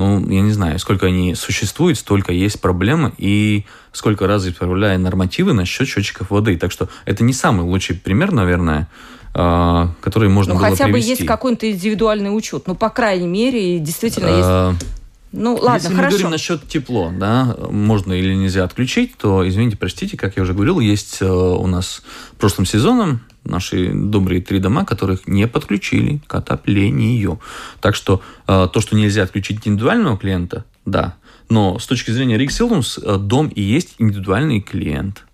Ну, 0.00 0.26
я 0.30 0.40
не 0.40 0.52
знаю, 0.52 0.78
сколько 0.78 1.08
они 1.08 1.34
существуют, 1.34 1.98
столько 1.98 2.32
есть 2.32 2.62
проблемы, 2.62 3.12
и 3.18 3.66
сколько 3.92 4.26
раз 4.26 4.46
исправляя 4.46 4.96
нормативы 4.96 5.52
насчет 5.52 5.86
счетчиков 5.86 6.30
воды. 6.30 6.56
Так 6.56 6.72
что 6.72 6.88
это 7.04 7.22
не 7.22 7.34
самый 7.34 7.66
лучший 7.66 7.96
пример, 7.96 8.32
наверное, 8.32 8.88
которые 9.32 10.28
можно 10.28 10.54
ну, 10.54 10.60
было 10.60 10.70
хотя 10.70 10.84
привести. 10.86 11.08
бы 11.08 11.10
есть 11.10 11.26
какой-то 11.26 11.70
индивидуальный 11.70 12.36
учет. 12.36 12.64
Ну, 12.66 12.74
по 12.74 12.90
крайней 12.90 13.28
мере, 13.28 13.78
действительно 13.78 14.28
а, 14.30 14.70
есть... 14.70 14.86
Ну, 15.32 15.54
ладно, 15.54 15.74
Если 15.74 15.94
хорошо. 15.94 16.02
мы 16.02 16.08
говорим 16.08 16.30
насчет 16.30 16.66
тепло, 16.66 17.12
да, 17.16 17.56
можно 17.70 18.12
или 18.12 18.34
нельзя 18.34 18.64
отключить, 18.64 19.16
то, 19.16 19.48
извините, 19.48 19.76
простите, 19.76 20.16
как 20.16 20.36
я 20.36 20.42
уже 20.42 20.54
говорил, 20.54 20.80
есть 20.80 21.18
э, 21.20 21.30
у 21.30 21.66
нас 21.68 22.02
прошлым 22.38 22.66
сезоном 22.66 23.20
наши 23.44 23.92
добрые 23.94 24.42
три 24.42 24.58
дома, 24.58 24.84
которых 24.84 25.28
не 25.28 25.46
подключили 25.46 26.20
к 26.26 26.34
отоплению. 26.34 27.40
Так 27.80 27.94
что 27.94 28.22
э, 28.48 28.66
то, 28.72 28.80
что 28.80 28.96
нельзя 28.96 29.22
отключить 29.22 29.58
индивидуального 29.68 30.18
клиента, 30.18 30.64
да, 30.84 31.14
но 31.48 31.78
с 31.78 31.86
точки 31.86 32.10
зрения 32.10 32.36
Риксилдумс, 32.36 32.98
э, 32.98 33.16
дом 33.16 33.46
и 33.48 33.62
есть 33.62 33.94
индивидуальный 33.98 34.60
клиент. 34.60 35.26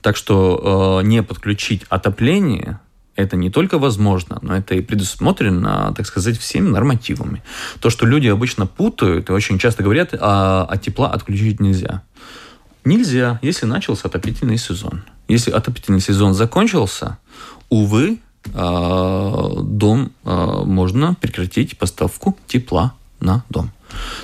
Так 0.00 0.16
что 0.16 1.00
не 1.02 1.22
подключить 1.22 1.84
отопление 1.88 2.78
это 3.16 3.36
не 3.36 3.50
только 3.50 3.78
возможно, 3.78 4.38
но 4.42 4.56
это 4.56 4.74
и 4.74 4.80
предусмотрено, 4.80 5.94
так 5.96 6.06
сказать, 6.06 6.38
всеми 6.38 6.68
нормативами. 6.68 7.42
То, 7.80 7.90
что 7.90 8.06
люди 8.06 8.28
обычно 8.28 8.66
путают 8.66 9.30
и 9.30 9.32
очень 9.32 9.58
часто 9.58 9.82
говорят, 9.82 10.10
а 10.18 10.66
от 10.68 10.82
тепла 10.82 11.10
отключить 11.10 11.60
нельзя. 11.60 12.02
Нельзя, 12.84 13.38
если 13.42 13.66
начался 13.66 14.08
отопительный 14.08 14.58
сезон. 14.58 15.04
Если 15.28 15.50
отопительный 15.50 16.00
сезон 16.00 16.34
закончился, 16.34 17.18
увы, 17.70 18.18
а, 18.52 19.62
дом 19.62 20.12
а, 20.24 20.64
можно 20.64 21.14
прекратить 21.14 21.78
поставку 21.78 22.36
тепла 22.46 22.94
на 23.20 23.42
дом. 23.48 23.70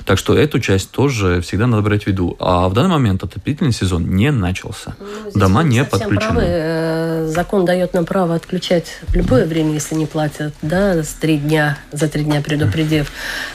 Так 0.05 0.17
что 0.17 0.37
эту 0.37 0.59
часть 0.59 0.91
тоже 0.91 1.41
всегда 1.41 1.67
надо 1.67 1.83
брать 1.83 2.03
в 2.03 2.07
виду. 2.07 2.35
А 2.39 2.67
в 2.67 2.73
данный 2.73 2.89
момент 2.89 3.23
отопительный 3.23 3.71
сезон 3.71 4.15
не 4.15 4.31
начался. 4.31 4.95
Ну, 4.99 5.39
Дома 5.39 5.63
не 5.63 5.83
подключены. 5.83 6.17
Правы. 6.17 6.43
Э, 6.45 7.27
закон 7.27 7.65
дает 7.65 7.93
нам 7.93 8.05
право 8.05 8.35
отключать 8.35 8.85
в 9.07 9.15
любое 9.15 9.45
время, 9.45 9.73
если 9.73 9.95
не 9.95 10.05
платят, 10.05 10.53
да, 10.61 11.03
с 11.03 11.13
три 11.13 11.37
дня, 11.37 11.77
за 11.91 12.07
три 12.07 12.23
дня 12.23 12.41
предупредив. 12.41 13.11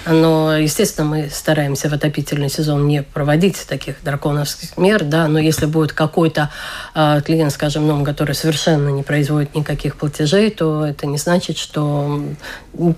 Но, 0.07 0.57
естественно, 0.57 1.07
мы 1.07 1.29
стараемся 1.33 1.89
в 1.89 1.93
отопительный 1.93 2.49
сезон 2.49 2.87
не 2.87 3.03
проводить 3.03 3.67
таких 3.69 3.97
драконовских 4.03 4.77
мер, 4.77 5.05
да, 5.05 5.29
но 5.29 5.39
если 5.39 5.67
будет 5.67 5.93
какой-то 5.93 6.51
э, 6.95 7.21
клиент, 7.25 7.53
скажем, 7.53 7.87
нам, 7.87 8.05
который 8.05 8.35
совершенно 8.35 8.89
не 8.89 9.03
производит 9.03 9.55
никаких 9.55 9.97
платежей, 9.97 10.51
то 10.51 10.85
это 10.85 11.07
не 11.07 11.19
значит, 11.19 11.59
что 11.59 12.23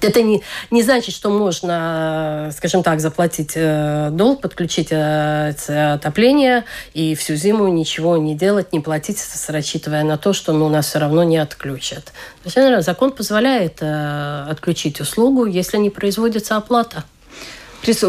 это 0.01 0.23
не, 0.23 0.43
не 0.71 0.83
значит, 0.83 1.15
что 1.15 1.31
можно, 1.31 2.51
скажем 2.57 2.83
так, 2.83 3.01
заплатить 3.09 3.53
э, 3.55 4.11
долг, 4.13 4.43
подключить 4.43 4.89
э, 4.91 5.55
отопление 5.95 6.65
и 6.93 7.15
всю 7.15 7.37
зиму 7.37 7.69
ничего 7.69 8.17
не 8.19 8.35
делать, 8.35 8.73
не 8.73 8.81
платить, 8.81 9.19
рассчитывая 9.49 10.05
на 10.05 10.19
то, 10.19 10.33
что 10.33 10.53
ну, 10.53 10.69
нас 10.69 10.89
все 10.89 10.99
равно 10.99 11.23
не 11.25 11.39
отключат. 11.39 12.13
Закон 12.45 13.13
позволяет 13.13 13.79
э, 13.81 14.47
отключить 14.51 15.01
услугу, 15.01 15.47
если 15.47 15.79
не 15.79 15.91
производится 15.91 16.57
оплата. 16.57 17.05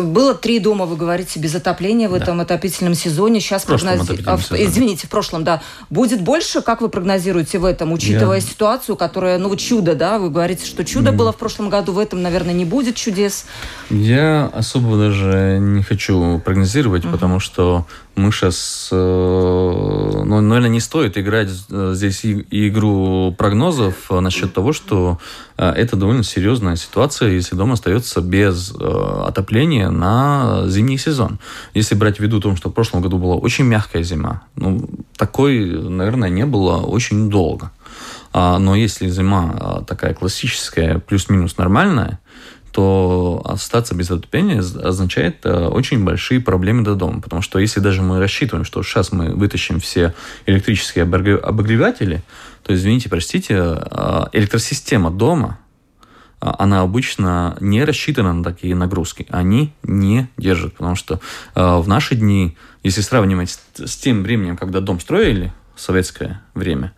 Было 0.03 0.34
три 0.34 0.60
дома, 0.60 0.86
вы 0.86 0.95
говорите, 0.95 1.39
без 1.39 1.55
отопления 1.55 2.10
в 2.10 2.12
да. 2.12 2.17
этом 2.17 2.39
отопительном 2.41 2.95
сезоне. 2.95 3.39
Сейчас 3.39 3.63
прогнози... 3.63 4.19
а, 4.25 4.38
Извините, 4.51 5.08
в 5.08 5.10
прошлом, 5.10 5.43
да. 5.43 5.62
Будет 5.89 6.21
больше, 6.21 6.62
как 6.62 6.82
вы 6.82 6.89
прогнозируете 6.89 7.60
в 7.60 7.65
этом, 7.65 7.91
учитывая 7.91 8.39
Я... 8.39 8.41
ситуацию, 8.41 8.95
которая, 8.95 9.38
ну 9.38 9.55
чудо, 9.55 9.95
да, 9.95 10.19
вы 10.19 10.29
говорите, 10.29 10.65
что 10.65 10.84
чудо 10.84 11.12
mm. 11.12 11.15
было 11.15 11.32
в 11.32 11.38
прошлом 11.38 11.69
году, 11.69 11.93
в 11.93 11.99
этом, 11.99 12.21
наверное, 12.21 12.53
не 12.53 12.65
будет 12.65 12.95
чудес. 12.95 13.45
Я 13.89 14.47
особо 14.53 14.97
даже 14.97 15.60
не 15.60 15.84
хочу 15.84 16.39
прогнозировать, 16.39 17.03
mm. 17.03 17.12
потому 17.12 17.39
что 17.39 17.86
мы 18.19 18.32
сейчас, 18.32 18.89
э, 18.91 18.95
ну, 18.95 20.41
наверное, 20.41 20.69
не 20.69 20.79
стоит 20.79 21.17
играть 21.17 21.49
э, 21.69 21.93
здесь 21.95 22.23
игру 22.23 23.34
прогнозов 23.38 23.95
э, 24.12 24.19
насчет 24.19 24.53
того, 24.53 24.73
что 24.73 25.19
это 25.58 25.97
довольно 25.97 26.23
серьезная 26.23 26.77
ситуация, 26.77 27.32
если 27.32 27.55
дом 27.55 27.73
остается 27.73 28.21
без 28.21 28.71
отопления 28.71 29.89
на 29.89 30.63
зимний 30.67 30.97
сезон. 30.97 31.38
Если 31.73 31.95
брать 31.95 32.15
в 32.15 32.19
виду 32.21 32.39
том, 32.39 32.55
что 32.55 32.69
в 32.69 32.73
прошлом 32.73 33.01
году 33.01 33.17
была 33.17 33.36
очень 33.36 33.65
мягкая 33.65 34.03
зима, 34.03 34.43
ну, 34.55 34.88
такой, 35.17 35.65
наверное, 35.65 36.29
не 36.29 36.45
было 36.45 36.77
очень 36.77 37.29
долго. 37.29 37.71
А, 38.32 38.58
но 38.58 38.73
если 38.73 39.10
зима 39.10 39.84
такая 39.86 40.13
классическая, 40.13 40.99
плюс-минус 40.99 41.58
нормальная, 41.58 42.19
то 42.71 43.41
остаться 43.45 43.95
без 43.95 44.12
отопления 44.12 44.60
означает 44.60 45.45
э, 45.45 45.67
очень 45.67 46.03
большие 46.03 46.39
проблемы 46.39 46.84
до 46.84 46.95
дома. 46.95 47.21
Потому 47.21 47.41
что 47.41 47.60
если 47.60 47.79
даже 47.79 48.01
мы 48.01 48.19
рассчитываем, 48.19 48.65
что 48.65 48.84
сейчас 48.84 49.12
мы 49.12 49.34
вытащим 49.34 49.79
все 49.79 50.13
электрические 50.45 51.03
обогреватели, 51.03 52.23
то, 52.63 52.73
извините, 52.73 53.10
простите, 53.10 53.55
э, 53.55 54.25
электросистема 54.34 55.12
дома, 55.12 55.60
э, 56.41 56.51
она 56.60 56.82
обычно 56.82 57.58
не 57.60 57.84
рассчитана 57.84 58.34
на 58.34 58.43
такие 58.43 58.75
нагрузки. 58.75 59.25
Они 59.29 59.73
не 59.84 60.29
держат, 60.38 60.73
потому 60.73 60.95
что 60.95 61.19
в 61.55 61.88
наши 61.88 62.15
дни, 62.15 62.55
если 62.84 63.01
сравнивать 63.01 63.60
с 63.75 63.97
тем 63.97 64.23
временем, 64.23 64.58
когда 64.58 64.79
дом 64.79 64.99
строили, 64.99 65.53
советское 65.79 66.41
время, 66.53 66.93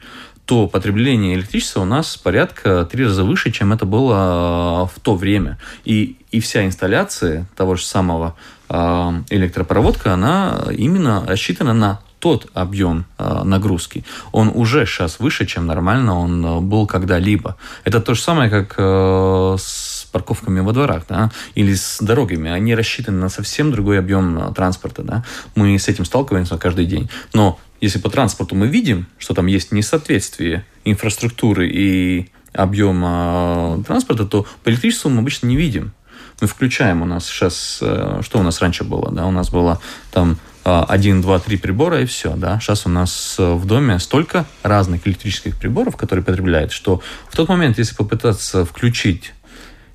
то 0.52 0.68
потребление 0.68 1.36
электричества 1.36 1.80
у 1.80 1.86
нас 1.86 2.18
порядка 2.18 2.84
три 2.84 3.06
раза 3.06 3.24
выше, 3.24 3.52
чем 3.52 3.72
это 3.72 3.86
было 3.86 4.16
а, 4.18 4.86
в 4.86 5.00
то 5.00 5.16
время. 5.16 5.58
И, 5.86 6.18
и 6.32 6.42
вся 6.42 6.66
инсталляция 6.66 7.46
того 7.56 7.76
же 7.76 7.86
самого 7.86 8.36
э, 8.68 8.74
электропроводка, 9.30 10.14
она 10.14 10.64
именно 10.78 11.26
рассчитана 11.26 11.74
на 11.74 12.02
тот 12.20 12.50
объем 12.54 13.06
э, 13.18 13.44
нагрузки. 13.46 14.04
Он 14.34 14.52
уже 14.54 14.86
сейчас 14.86 15.22
выше, 15.22 15.46
чем 15.46 15.68
нормально 15.68 16.20
он 16.20 16.68
был 16.68 16.86
когда-либо. 16.86 17.56
Это 17.86 18.02
то 18.02 18.14
же 18.14 18.20
самое, 18.20 18.50
как 18.50 18.78
с 18.78 20.06
парковками 20.12 20.60
во 20.60 20.74
дворах, 20.74 21.04
да, 21.08 21.32
или 21.56 21.74
с 21.74 22.00
дорогами. 22.02 22.52
Они 22.52 22.76
рассчитаны 22.76 23.22
на 23.22 23.30
совсем 23.30 23.72
другой 23.72 24.00
объем 24.00 24.54
транспорта, 24.54 25.02
да. 25.02 25.24
Мы 25.56 25.80
с 25.80 25.88
этим 25.88 26.04
сталкиваемся 26.04 26.58
каждый 26.58 26.88
день. 26.88 27.10
Но 27.34 27.58
если 27.82 28.00
по 28.00 28.10
транспорту 28.10 28.56
мы 28.56 28.68
видим, 28.68 29.08
что 29.18 29.34
там 29.34 29.48
есть 29.48 29.72
несоответствие 29.72 30.66
инфраструктуры 30.86 31.70
и 31.70 32.30
объема 32.54 33.84
транспорта, 33.86 34.26
то 34.26 34.46
по 34.64 34.70
электричеству 34.70 35.10
мы 35.10 35.20
обычно 35.20 35.48
не 35.48 35.58
видим. 35.58 35.94
Мы 36.40 36.48
включаем 36.48 37.02
у 37.02 37.06
нас 37.06 37.28
сейчас, 37.28 37.80
э, 37.82 38.22
что 38.24 38.40
у 38.40 38.44
нас 38.44 38.62
раньше 38.62 38.84
было, 38.84 39.12
да, 39.12 39.26
у 39.28 39.32
нас 39.32 39.50
было 39.50 39.80
там 40.12 40.38
э, 40.66 40.84
один, 40.88 41.22
два, 41.22 41.40
три 41.40 41.58
прибора 41.58 42.02
и 42.02 42.06
все, 42.06 42.36
да. 42.36 42.60
Сейчас 42.60 42.86
у 42.86 42.90
нас 42.90 43.36
э, 43.38 43.54
в 43.54 43.66
доме 43.66 44.00
столько 44.00 44.46
разных 44.64 45.08
электрических 45.08 45.56
приборов, 45.58 45.98
которые 45.98 46.26
потребляют, 46.26 46.72
что 46.72 47.02
в 47.30 47.36
тот 47.36 47.48
момент, 47.48 47.78
если 47.78 47.96
попытаться 47.96 48.66
включить 48.66 49.34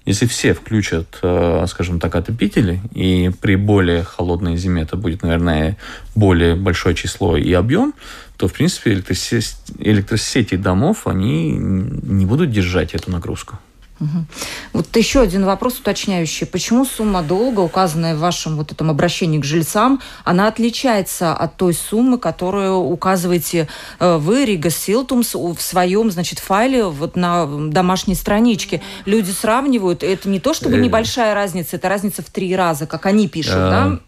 если 0.06 0.26
все 0.26 0.54
включат, 0.54 1.18
э, 1.22 1.64
скажем 1.68 1.98
так, 1.98 2.14
отопители, 2.14 2.80
и 2.94 3.30
при 3.40 3.56
более 3.56 4.04
холодной 4.04 4.56
зиме 4.56 4.82
это 4.82 4.96
будет, 4.96 5.22
наверное, 5.22 5.76
более 6.14 6.54
большое 6.54 6.94
число 6.94 7.36
и 7.36 7.52
объем, 7.52 7.92
то, 8.36 8.46
в 8.46 8.52
принципе, 8.52 8.92
электросети, 8.92 10.54
домов, 10.54 11.06
они 11.06 11.52
не 11.52 12.24
будут 12.24 12.52
держать 12.52 12.94
эту 12.94 13.10
нагрузку. 13.10 13.58
Угу. 13.98 14.26
Вот 14.74 14.96
еще 14.96 15.20
один 15.20 15.44
вопрос 15.44 15.78
уточняющий. 15.78 16.46
Почему 16.46 16.84
сумма 16.84 17.22
долга, 17.22 17.60
указанная 17.60 18.14
в 18.14 18.18
вашем 18.18 18.56
вот 18.56 18.72
этом 18.72 18.90
обращении 18.90 19.38
к 19.38 19.44
жильцам, 19.44 20.00
она 20.24 20.48
отличается 20.48 21.32
от 21.32 21.56
той 21.56 21.72
суммы, 21.72 22.18
которую 22.18 22.76
указываете 22.76 23.68
э, 23.98 24.16
вы, 24.18 24.44
Рига 24.44 24.70
Силтумс, 24.70 25.34
в 25.34 25.58
своем, 25.60 26.10
значит, 26.10 26.38
файле 26.38 26.84
вот 26.84 27.16
на 27.16 27.46
домашней 27.70 28.14
страничке? 28.14 28.82
Люди 29.06 29.30
сравнивают, 29.30 30.02
это 30.02 30.28
не 30.28 30.40
то 30.40 30.52
чтобы 30.52 30.76
э. 30.76 30.80
небольшая 30.80 31.34
разница, 31.34 31.76
это 31.76 31.88
разница 31.88 32.22
в 32.22 32.26
три 32.26 32.54
раза, 32.54 32.86
как 32.86 33.06
они 33.06 33.28
пишут, 33.28 33.54
да? 33.54 33.98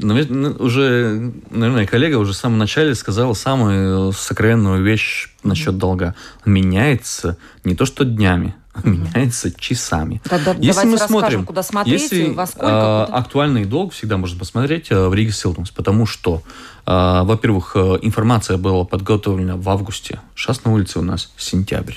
наверное, 0.00 0.52
уже, 0.52 1.32
наверное, 1.50 1.86
коллега 1.86 2.16
уже 2.16 2.32
в 2.32 2.36
самом 2.36 2.58
начале 2.58 2.94
сказал 2.94 3.34
самую 3.34 4.12
сокровенную 4.12 4.82
вещь 4.82 5.30
насчет 5.42 5.78
долга. 5.78 6.14
Он 6.44 6.52
меняется 6.52 7.38
не 7.64 7.74
то 7.74 7.86
что 7.86 8.04
днями, 8.04 8.54
меняется 8.84 9.50
часами. 9.58 10.20
Тогда 10.28 10.54
если 10.58 10.86
мы 10.86 10.98
смотрим, 10.98 11.44
куда 11.44 11.62
смотреть, 11.62 12.02
если 12.02 12.32
во 12.32 12.46
сколько, 12.46 12.66
куда? 12.66 13.04
актуальный 13.04 13.64
долг 13.64 13.92
всегда 13.92 14.16
можно 14.16 14.38
посмотреть 14.38 14.90
в 14.90 15.12
Риге 15.12 15.32
Силтумс, 15.32 15.70
потому 15.70 16.06
что, 16.06 16.42
во-первых, 16.84 17.76
информация 17.76 18.56
была 18.56 18.84
подготовлена 18.84 19.56
в 19.56 19.68
августе. 19.68 20.20
Сейчас 20.34 20.64
на 20.64 20.72
улице 20.72 20.98
у 20.98 21.02
нас 21.02 21.32
сентябрь. 21.36 21.94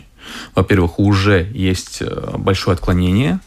Во-первых, 0.55 0.99
уже 0.99 1.49
есть 1.53 2.03
большое 2.37 2.75
отклонение. 2.75 3.39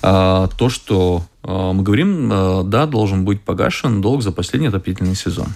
То, 0.00 0.68
что 0.68 1.22
мы 1.42 1.82
говорим, 1.82 2.68
да, 2.70 2.86
должен 2.86 3.24
быть 3.24 3.42
погашен 3.42 4.00
долг 4.00 4.22
за 4.22 4.32
последний 4.32 4.68
отопительный 4.68 5.14
сезон. 5.14 5.48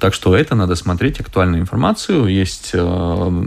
Так 0.00 0.14
что 0.14 0.34
это 0.34 0.54
надо 0.54 0.76
смотреть, 0.76 1.20
актуальную 1.20 1.60
информацию. 1.60 2.26
Есть 2.26 2.70
э, 2.72 3.44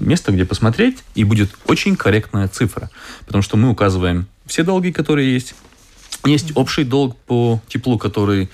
место, 0.00 0.30
где 0.30 0.44
посмотреть, 0.44 1.02
и 1.16 1.24
будет 1.24 1.50
очень 1.66 1.96
корректная 1.96 2.46
цифра. 2.46 2.90
Потому 3.26 3.42
что 3.42 3.56
мы 3.56 3.68
указываем 3.70 4.26
все 4.46 4.62
долги, 4.62 4.92
которые 4.92 5.34
есть. 5.34 5.56
Есть 6.24 6.52
общий 6.56 6.84
долг 6.84 7.16
по 7.26 7.60
теплу, 7.66 7.98
который 7.98 8.48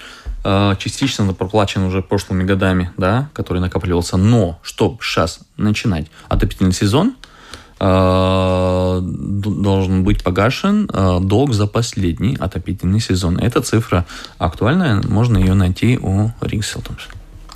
э, 0.44 0.74
частично 0.78 1.30
проплачен 1.34 1.82
уже 1.82 2.00
прошлыми 2.00 2.42
годами, 2.42 2.90
да, 2.96 3.28
который 3.34 3.58
накапливался. 3.58 4.16
Но, 4.16 4.58
чтобы 4.62 4.98
сейчас 5.02 5.40
начинать 5.58 6.06
отопительный 6.30 6.72
сезон, 6.72 7.16
э, 7.80 9.00
должен 9.02 10.04
быть 10.04 10.24
погашен 10.24 10.86
долг 10.86 11.52
за 11.52 11.66
последний 11.66 12.34
отопительный 12.34 13.00
сезон. 13.00 13.36
Эта 13.36 13.60
цифра 13.60 14.06
актуальная, 14.38 15.02
можно 15.06 15.36
ее 15.36 15.52
найти 15.52 15.98
у 16.00 16.30
Рингселтомс. 16.40 17.02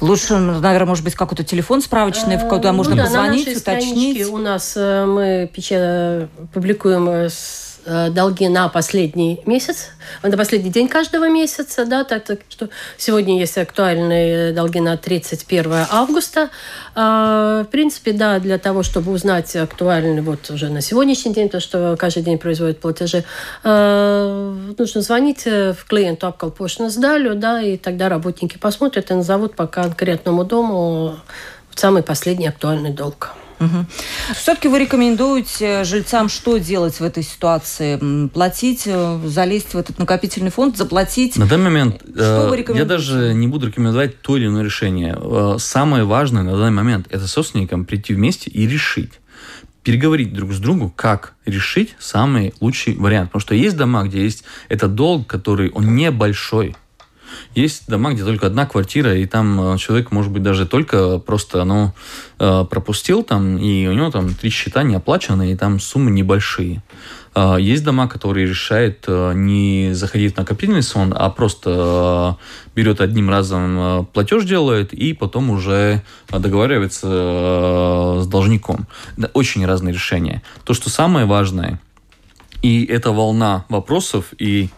Лучше, 0.01 0.37
наверное, 0.37 0.87
может 0.87 1.05
быть, 1.05 1.15
какой-то 1.15 1.43
телефон 1.43 1.81
справочный, 1.81 2.39
куда 2.39 2.73
можно 2.73 2.95
ну, 2.95 2.99
да, 2.99 3.05
позвонить, 3.05 3.47
на 3.47 3.61
уточнить. 3.61 4.29
У 4.29 4.39
нас 4.39 4.75
э, 4.77 5.07
мы 5.07 5.51
печатаем, 5.53 6.29
публикуем 6.53 7.09
Э, 7.09 7.29
долги 7.87 8.49
на 8.49 8.69
последний 8.69 9.41
месяц, 9.47 9.91
на 10.23 10.37
последний 10.37 10.71
день 10.71 10.89
каждого 10.89 11.29
месяца, 11.29 11.85
да, 11.85 12.05
так, 12.05 12.25
так 12.25 12.41
что 12.49 12.69
сегодня 12.97 13.39
есть 13.39 13.57
актуальные 13.59 14.53
долги 14.53 14.81
на 14.81 14.97
31 14.97 15.87
августа. 15.91 16.51
А, 16.95 17.63
в 17.63 17.67
принципе, 17.67 18.13
да, 18.13 18.39
для 18.39 18.59
того, 18.59 18.83
чтобы 18.83 19.13
узнать 19.13 19.55
актуальный 19.57 20.23
вот 20.23 20.51
уже 20.51 20.69
на 20.69 20.81
сегодняшний 20.81 21.33
день, 21.33 21.49
то, 21.49 21.61
что 21.61 21.97
каждый 21.99 22.23
день 22.23 22.39
производят 22.39 22.81
платежи, 22.81 23.25
а, 23.63 24.55
нужно 24.79 25.01
звонить 25.01 25.45
в 25.45 25.77
клиенту 25.89 26.27
Апкалпошну 26.27 26.91
сдалю, 26.91 27.35
да, 27.35 27.63
и 27.63 27.77
тогда 27.77 28.09
работники 28.09 28.59
посмотрят 28.59 29.11
и 29.11 29.15
назовут 29.15 29.55
по 29.55 29.67
конкретному 29.67 30.45
дому 30.45 31.17
самый 31.75 32.03
последний 32.03 32.49
актуальный 32.49 32.91
долг. 32.91 33.35
Угу. 33.61 33.87
Все-таки 34.35 34.69
вы 34.69 34.81
рекомендуете 34.81 35.85
жильцам 35.85 36.29
что 36.29 36.59
делать 36.59 37.01
в 37.01 37.03
этой 37.03 37.23
ситуации? 37.23 38.29
Платить, 38.29 38.83
э, 38.87 39.21
залезть 39.25 39.75
в 39.75 39.79
этот 39.79 39.99
накопительный 39.99 40.51
фонд, 40.51 40.77
заплатить? 40.77 41.37
На 41.37 41.47
данный 41.47 41.71
момент 41.71 42.03
что 42.15 42.49
вы 42.51 42.59
э, 42.59 42.77
я 42.77 42.85
даже 42.85 43.35
не 43.35 43.49
буду 43.49 43.69
рекомендовать 43.69 44.21
то 44.21 44.37
или 44.37 44.47
иное 44.47 44.63
решение. 44.63 45.17
Э, 45.19 45.57
самое 45.59 46.05
важное 46.05 46.43
на 46.43 46.57
данный 46.57 46.73
момент– 46.73 47.07
это 47.11 47.27
собственникам 47.27 47.85
прийти 47.85 48.15
вместе 48.15 48.51
и 48.51 48.67
решить 48.67 49.13
переговорить 49.87 50.33
друг 50.33 50.53
с 50.53 50.59
другом, 50.59 50.91
как 50.91 51.35
решить 51.45 51.95
самый 52.01 52.53
лучший 52.61 52.97
вариант. 52.97 53.31
Потому 53.31 53.41
что 53.41 53.55
есть 53.55 53.77
дома, 53.77 54.03
где 54.03 54.21
есть 54.21 54.43
этот 54.69 54.97
долг, 54.97 55.29
который 55.29 55.71
он 55.71 55.95
небольшой, 55.95 56.75
есть 57.55 57.89
дома, 57.89 58.13
где 58.13 58.25
только 58.25 58.47
одна 58.47 58.67
квартира, 58.67 59.15
и 59.15 59.27
там 59.27 59.75
э, 59.75 59.79
человек, 59.79 60.11
может 60.11 60.31
быть, 60.31 60.43
даже 60.43 60.67
только 60.67 61.19
просто 61.19 61.65
ну, 61.65 61.93
э, 62.39 62.65
пропустил 62.69 63.23
там, 63.23 63.59
и 63.59 63.87
у 63.87 63.93
него 63.93 64.11
там 64.11 64.35
три 64.35 64.51
счета 64.51 64.83
не 64.83 64.95
оплачены, 64.95 65.53
и 65.53 65.57
там 65.57 65.81
суммы 65.81 66.11
небольшие. 66.11 66.83
Э, 67.35 67.57
есть 67.59 67.85
дома, 67.85 68.09
которые 68.09 68.47
решают 68.47 69.07
не 69.09 69.91
заходить 69.93 70.35
в 70.35 70.39
накопительный 70.39 70.83
сон, 70.83 71.15
а 71.17 71.31
просто 71.31 72.37
берет 72.75 73.01
одним 73.01 73.31
разом 73.31 74.07
платеж 74.13 74.45
делает 74.45 74.93
и 74.93 75.13
потом 75.13 75.51
уже 75.51 76.03
договаривается 76.29 78.21
с 78.23 78.27
должником. 78.27 78.87
Очень 79.33 79.65
разные 79.67 79.95
решения. 79.95 80.43
То, 80.65 80.75
что 80.75 80.91
самое 80.91 81.27
важное, 81.27 81.81
и 82.63 82.85
эта 82.85 83.13
волна 83.13 83.65
вопросов 83.69 84.33
и 84.39 84.71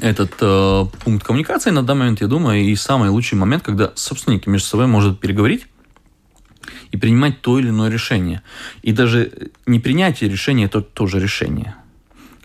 этот 0.00 0.32
э, 0.40 0.84
пункт 1.04 1.26
коммуникации 1.26 1.70
на 1.70 1.82
данный 1.82 2.00
момент, 2.00 2.20
я 2.20 2.26
думаю, 2.26 2.62
и 2.62 2.74
самый 2.76 3.10
лучший 3.10 3.34
момент, 3.34 3.62
когда 3.62 3.92
собственники 3.94 4.48
между 4.48 4.68
собой 4.68 4.86
могут 4.86 5.20
переговорить 5.20 5.66
и 6.90 6.96
принимать 6.96 7.40
то 7.40 7.58
или 7.58 7.68
иное 7.68 7.90
решение. 7.90 8.42
И 8.82 8.92
даже 8.92 9.50
не 9.66 9.80
принятие 9.80 10.30
решения– 10.30 10.64
это 10.66 10.80
тоже 10.80 11.20
решение 11.20 11.74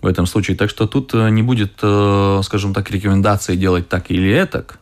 в 0.02 0.06
этом 0.06 0.26
случае. 0.26 0.58
Так 0.58 0.70
что 0.70 0.88
тут 0.88 1.14
э, 1.14 1.30
не 1.30 1.44
будет, 1.44 1.74
э, 1.82 2.42
скажем 2.44 2.74
так, 2.74 2.90
рекомендации 2.92 3.56
делать 3.56 3.90
так 3.90 4.12
или 4.12 4.30
этак, 4.32 4.80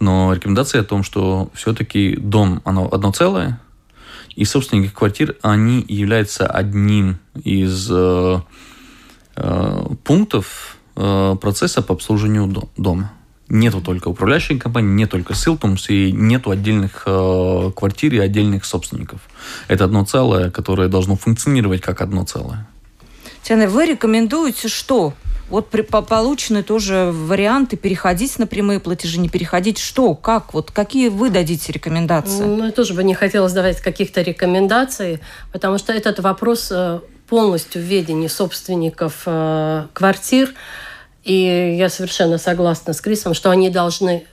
но 0.00 0.32
рекомендация 0.32 0.80
о 0.80 0.84
том, 0.84 1.02
что 1.02 1.50
все-таки 1.54 2.16
дом, 2.16 2.60
оно 2.64 2.88
одно 2.90 3.12
целое, 3.12 3.60
и 4.36 4.44
собственники 4.44 4.92
квартир, 4.92 5.36
они 5.42 5.84
являются 5.88 6.46
одним 6.46 7.18
из 7.42 7.88
э, 7.90 8.40
э, 9.36 9.86
пунктов, 10.02 10.73
процесса 10.94 11.82
по 11.82 11.94
обслуживанию 11.94 12.70
дома. 12.76 13.12
Нету 13.48 13.82
только 13.82 14.08
управляющей 14.08 14.58
компании, 14.58 14.94
не 14.94 15.06
только 15.06 15.34
Силтумс 15.34 15.90
и 15.90 16.10
нету 16.12 16.50
отдельных 16.50 17.02
э, 17.04 17.70
квартир 17.76 18.14
и 18.14 18.18
отдельных 18.18 18.64
собственников. 18.64 19.20
Это 19.68 19.84
одно 19.84 20.04
целое, 20.04 20.50
которое 20.50 20.88
должно 20.88 21.16
функционировать 21.16 21.82
как 21.82 22.00
одно 22.00 22.24
целое. 22.24 22.66
Татьяна, 23.42 23.68
вы 23.68 23.84
рекомендуете 23.84 24.68
что? 24.68 25.12
Вот 25.50 25.68
при, 25.68 25.82
по, 25.82 26.00
получены 26.00 26.62
тоже 26.62 27.10
варианты 27.12 27.76
переходить 27.76 28.38
на 28.38 28.46
прямые 28.46 28.80
платежи, 28.80 29.20
не 29.20 29.28
переходить. 29.28 29.78
Что, 29.78 30.14
как, 30.14 30.54
вот 30.54 30.70
какие 30.70 31.08
вы 31.08 31.28
дадите 31.28 31.70
рекомендации? 31.70 32.44
Ну, 32.44 32.64
я 32.64 32.72
тоже 32.72 32.94
бы 32.94 33.04
не 33.04 33.12
хотела 33.12 33.50
давать 33.50 33.82
каких-то 33.82 34.22
рекомендаций, 34.22 35.20
потому 35.52 35.76
что 35.76 35.92
этот 35.92 36.20
вопрос 36.20 36.68
э, 36.72 37.00
полностью 37.28 37.82
в 37.82 37.84
ведении 37.84 38.28
собственников 38.28 39.22
э, 39.26 39.86
квартир. 39.92 40.54
И 41.24 41.76
я 41.78 41.88
совершенно 41.88 42.38
согласна 42.38 42.92
с 42.92 43.00
Крисом, 43.00 43.34
что 43.34 43.50
они 43.50 43.70
должны 43.70 44.26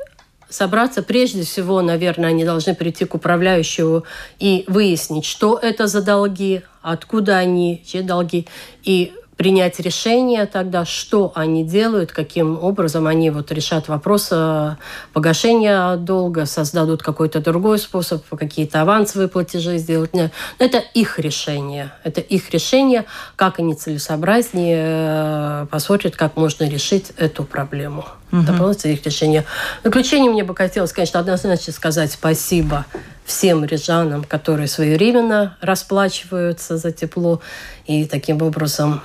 собраться. 0.49 1.01
Прежде 1.01 1.43
всего, 1.43 1.81
наверное, 1.81 2.29
они 2.29 2.43
должны 2.43 2.75
прийти 2.75 3.05
к 3.05 3.15
управляющему 3.15 4.03
и 4.39 4.65
выяснить, 4.67 5.25
что 5.25 5.57
это 5.57 5.87
за 5.87 6.01
долги, 6.01 6.61
откуда 6.81 7.37
они, 7.37 7.81
чьи 7.85 8.01
долги, 8.01 8.47
и 8.83 9.13
принять 9.41 9.79
решение 9.79 10.45
тогда, 10.45 10.85
что 10.85 11.31
они 11.33 11.63
делают, 11.63 12.11
каким 12.11 12.63
образом 12.63 13.07
они 13.07 13.31
вот 13.31 13.51
решат 13.51 13.87
вопрос 13.87 14.27
э, 14.29 14.75
погашения 15.13 15.95
долга, 15.95 16.45
создадут 16.45 17.01
какой-то 17.01 17.39
другой 17.39 17.79
способ, 17.79 18.23
какие-то 18.29 18.81
авансовые 18.81 19.29
платежи 19.29 19.79
сделать. 19.79 20.11
Это 20.59 20.77
их 20.77 21.17
решение. 21.17 21.91
Это 22.03 22.21
их 22.21 22.51
решение, 22.51 23.05
как 23.35 23.57
они 23.57 23.73
целесообразнее 23.73 24.85
э, 24.85 25.65
посмотрят, 25.71 26.15
как 26.15 26.37
можно 26.37 26.69
решить 26.69 27.11
эту 27.17 27.43
проблему. 27.43 28.05
Угу. 28.31 28.41
Это 28.41 28.89
их 28.89 29.03
решение. 29.03 29.43
В 29.81 29.85
заключение 29.85 30.29
мне 30.29 30.43
бы 30.43 30.55
хотелось, 30.55 30.93
конечно, 30.93 31.19
однозначно 31.19 31.73
сказать 31.73 32.11
спасибо 32.11 32.85
всем 33.25 33.65
рижанам, 33.65 34.23
которые 34.23 34.67
своевременно 34.67 35.57
расплачиваются 35.61 36.77
за 36.77 36.91
тепло 36.91 37.41
и 37.87 38.05
таким 38.05 38.43
образом 38.43 39.01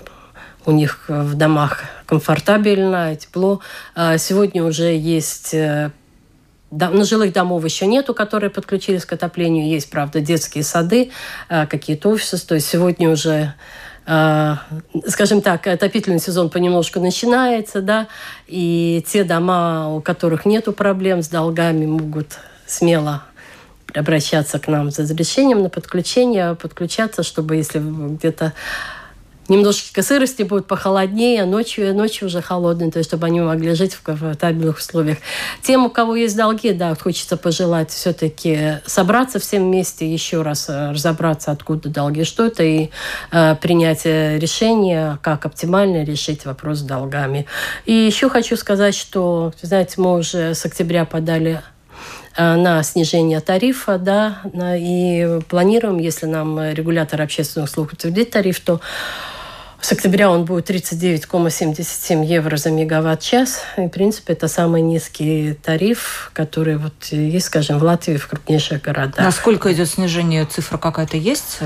у 0.67 0.73
них 0.73 1.05
в 1.09 1.35
домах 1.35 1.85
комфортабельно, 2.07 3.17
тепло. 3.17 3.61
А 3.95 4.19
сегодня 4.19 4.65
уже 4.65 4.97
есть 4.97 5.55
э, 5.55 5.91
но 6.71 7.05
жилых 7.05 7.33
домов 7.33 7.65
еще 7.65 7.87
нету, 7.87 8.15
которые 8.15 8.51
подключились 8.51 9.05
к 9.05 9.13
отоплению. 9.13 9.69
Есть, 9.69 9.91
правда, 9.91 10.21
детские 10.21 10.65
сады, 10.65 11.11
э, 11.49 11.67
какие-то 11.67 12.11
офисы. 12.11 12.45
То 12.45 12.57
есть 12.57 12.69
сегодня 12.69 13.11
уже 13.11 13.55
э, 14.07 14.55
скажем 15.07 15.41
так, 15.41 15.67
отопительный 15.67 16.21
сезон 16.21 16.51
понемножку 16.51 17.01
начинается, 17.01 17.81
да, 17.81 18.09
и 18.47 19.05
те 19.07 19.25
дома, 19.25 19.95
у 19.95 20.01
которых 20.01 20.45
нету 20.45 20.73
проблем 20.73 21.23
с 21.23 21.29
долгами, 21.29 21.87
могут 21.87 22.39
смело 22.67 23.23
обращаться 23.95 24.59
к 24.59 24.69
нам 24.69 24.91
за 24.91 25.03
разрешением 25.03 25.63
на 25.63 25.71
подключение, 25.71 26.55
подключаться, 26.55 27.23
чтобы 27.23 27.57
если 27.57 27.81
где-то 27.81 28.53
немножечко 29.49 30.03
сырости 30.03 30.43
будет 30.43 30.67
похолоднее, 30.67 31.43
а 31.43 31.47
ночью, 31.47 31.95
ночью 31.95 32.27
уже 32.27 32.43
холодно, 32.43 32.91
то 32.91 32.99
есть 32.99 33.09
чтобы 33.09 33.27
они 33.27 33.41
могли 33.41 33.75
жить 33.75 33.95
в 33.95 34.03
комфортабельных 34.03 34.79
условиях. 34.79 35.19
Тем, 35.63 35.87
у 35.87 35.91
кого 35.91 36.17
есть 36.17 36.37
долги, 36.37 36.73
да, 36.73 36.95
хочется 36.95 37.37
пожелать 37.37 37.91
все-таки 37.91 38.79
собраться 38.87 39.39
всем 39.39 39.65
вместе, 39.65 40.11
еще 40.11 40.43
раз 40.43 40.69
э, 40.69 40.91
разобраться, 40.93 41.51
откуда 41.51 41.89
долги, 41.89 42.25
что 42.25 42.47
это, 42.47 42.63
и 42.63 42.91
э, 43.33 43.57
принять 43.57 44.05
решение, 44.05 45.19
как 45.23 45.47
оптимально 45.47 46.05
решить 46.05 46.45
вопрос 46.45 46.79
с 46.79 46.83
долгами. 46.83 47.47
И 47.85 47.93
еще 47.93 48.29
хочу 48.29 48.57
сказать, 48.57 48.95
что, 48.95 49.53
знаете, 49.63 49.95
мы 49.99 50.17
уже 50.17 50.55
с 50.55 50.65
октября 50.65 51.05
подали 51.05 51.63
Э, 52.37 52.57
на 52.57 52.83
снижение 52.83 53.41
тарифа, 53.41 53.99
да, 53.99 54.43
и 54.77 55.41
планируем, 55.49 55.99
если 55.99 56.27
нам 56.27 56.61
регулятор 56.71 57.23
общественных 57.23 57.71
услуг 57.71 57.95
утвердит 57.95 58.31
тариф, 58.31 58.61
то 58.61 58.81
с 59.81 59.93
октября 59.93 60.31
он 60.31 60.45
будет 60.45 60.71
39,77 60.71 62.25
евро 62.25 62.57
за 62.57 62.71
мегаватт-час. 62.71 63.61
И, 63.77 63.83
в 63.83 63.89
принципе, 63.89 64.33
это 64.33 64.49
самый 64.49 64.83
низкий 64.83 65.55
тариф, 65.55 66.31
который 66.33 66.77
вот 66.77 66.95
есть, 67.11 67.47
скажем, 67.47 67.79
в 67.79 67.83
Латвии, 67.83 68.17
в 68.17 68.27
крупнейших 68.27 68.83
городах. 68.83 69.25
Насколько 69.25 69.73
идет 69.73 69.89
снижение? 69.89 70.45
Цифра 70.47 70.79
какая-то 70.79 71.17
есть? 71.17 71.59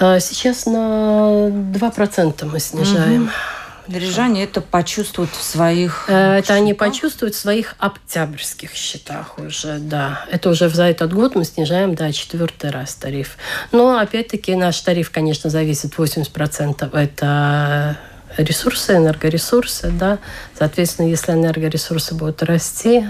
Э, 0.00 0.20
сейчас 0.20 0.66
на 0.66 1.48
2% 1.48 2.44
мы 2.44 2.60
снижаем. 2.60 3.24
Угу. 3.24 3.30
Рижане 3.96 4.44
это 4.44 4.60
почувствуют 4.60 5.30
в 5.30 5.42
своих 5.42 6.04
э, 6.08 6.12
Это 6.38 6.42
счетах? 6.42 6.56
они 6.56 6.74
почувствуют 6.74 7.34
в 7.34 7.38
своих 7.38 7.74
октябрьских 7.78 8.74
счетах 8.74 9.38
уже, 9.38 9.78
да. 9.78 10.24
Это 10.30 10.50
уже 10.50 10.68
за 10.68 10.84
этот 10.84 11.12
год 11.12 11.34
мы 11.34 11.44
снижаем, 11.44 11.94
да, 11.94 12.12
четвертый 12.12 12.70
раз 12.70 12.94
тариф. 12.94 13.36
Но, 13.72 13.98
опять-таки, 13.98 14.54
наш 14.54 14.80
тариф, 14.80 15.10
конечно, 15.10 15.50
зависит 15.50 15.94
80% 15.94 16.96
это 16.96 17.98
ресурсы, 18.36 18.96
энергоресурсы, 18.96 19.90
да. 19.90 20.18
Соответственно, 20.58 21.06
если 21.08 21.32
энергоресурсы 21.32 22.14
будут 22.14 22.42
расти, 22.42 23.06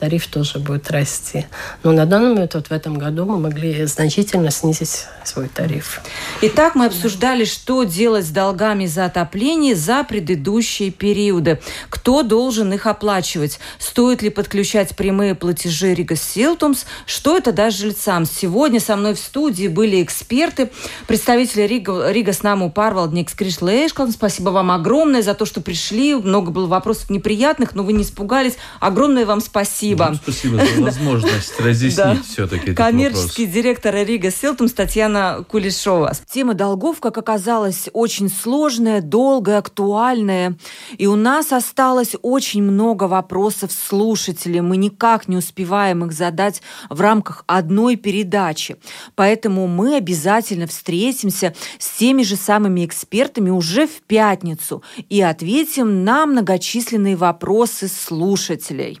тариф 0.00 0.26
тоже 0.28 0.58
будет 0.58 0.90
расти. 0.90 1.46
Но 1.82 1.92
на 1.92 2.06
данный 2.06 2.30
момент, 2.30 2.54
вот 2.54 2.68
в 2.68 2.72
этом 2.72 2.96
году, 2.96 3.26
мы 3.26 3.38
могли 3.38 3.84
значительно 3.84 4.50
снизить 4.50 5.04
свой 5.24 5.48
тариф. 5.48 6.00
Итак, 6.40 6.74
мы 6.74 6.86
обсуждали, 6.86 7.44
что 7.44 7.84
делать 7.84 8.24
с 8.24 8.30
долгами 8.30 8.86
за 8.86 9.04
отопление 9.04 9.76
за 9.76 10.02
предыдущие 10.02 10.90
периоды. 10.90 11.60
Кто 11.90 12.22
должен 12.22 12.72
их 12.72 12.86
оплачивать? 12.86 13.60
Стоит 13.78 14.22
ли 14.22 14.30
подключать 14.30 14.96
прямые 14.96 15.34
платежи 15.34 15.92
Rīgas 15.92 16.16
Siltums? 16.16 16.86
Что 17.04 17.36
это 17.36 17.52
даст 17.52 17.76
жильцам? 17.76 18.24
Сегодня 18.24 18.80
со 18.80 18.96
мной 18.96 19.14
в 19.14 19.18
студии 19.18 19.68
были 19.68 20.02
эксперты, 20.02 20.70
представители 21.06 21.62
Рига, 21.62 22.10
Rīgas 22.10 22.42
namu 22.42 22.70
pārvaldnieks. 22.70 23.28
Спасибо 23.30 24.48
вам 24.48 24.70
огромное 24.70 25.20
за 25.20 25.34
то, 25.34 25.44
что 25.44 25.60
пришли. 25.60 26.14
Много 26.14 26.50
было 26.50 26.66
вопросов 26.66 27.10
неприятных, 27.10 27.74
но 27.74 27.82
вы 27.82 27.92
не 27.92 28.02
испугались. 28.02 28.54
Огромное 28.80 29.26
вам 29.26 29.42
спасибо 29.42 29.89
спасибо. 29.94 30.08
Ну, 30.10 30.14
спасибо 30.16 30.64
за 30.64 30.82
возможность 30.82 31.60
разъяснить 31.60 32.26
все-таки 32.26 32.74
Коммерческий 32.74 33.46
директор 33.46 33.94
Rīgas 33.94 34.30
Siltums 34.30 34.68
Татьяна 34.68 35.44
Кулешова. 35.48 36.12
Тема 36.28 36.54
долгов, 36.54 37.00
как 37.00 37.18
оказалось, 37.18 37.88
очень 37.92 38.28
сложная, 38.28 39.00
долгая, 39.00 39.58
актуальная. 39.58 40.56
И 40.96 41.06
у 41.06 41.16
нас 41.16 41.52
осталось 41.52 42.14
очень 42.22 42.62
много 42.62 43.04
вопросов 43.04 43.72
слушателей. 43.72 44.60
Мы 44.60 44.76
никак 44.76 45.28
не 45.28 45.36
успеваем 45.36 46.04
их 46.04 46.12
задать 46.12 46.62
в 46.88 47.00
рамках 47.00 47.44
одной 47.46 47.96
передачи. 47.96 48.76
Поэтому 49.14 49.66
мы 49.66 49.96
обязательно 49.96 50.66
встретимся 50.66 51.54
с 51.78 51.98
теми 51.98 52.22
же 52.22 52.36
самыми 52.36 52.84
экспертами 52.84 53.50
уже 53.50 53.86
в 53.86 54.02
пятницу 54.02 54.82
и 55.08 55.20
ответим 55.20 56.04
на 56.04 56.26
многочисленные 56.26 57.16
вопросы 57.16 57.88
слушателей. 57.88 59.00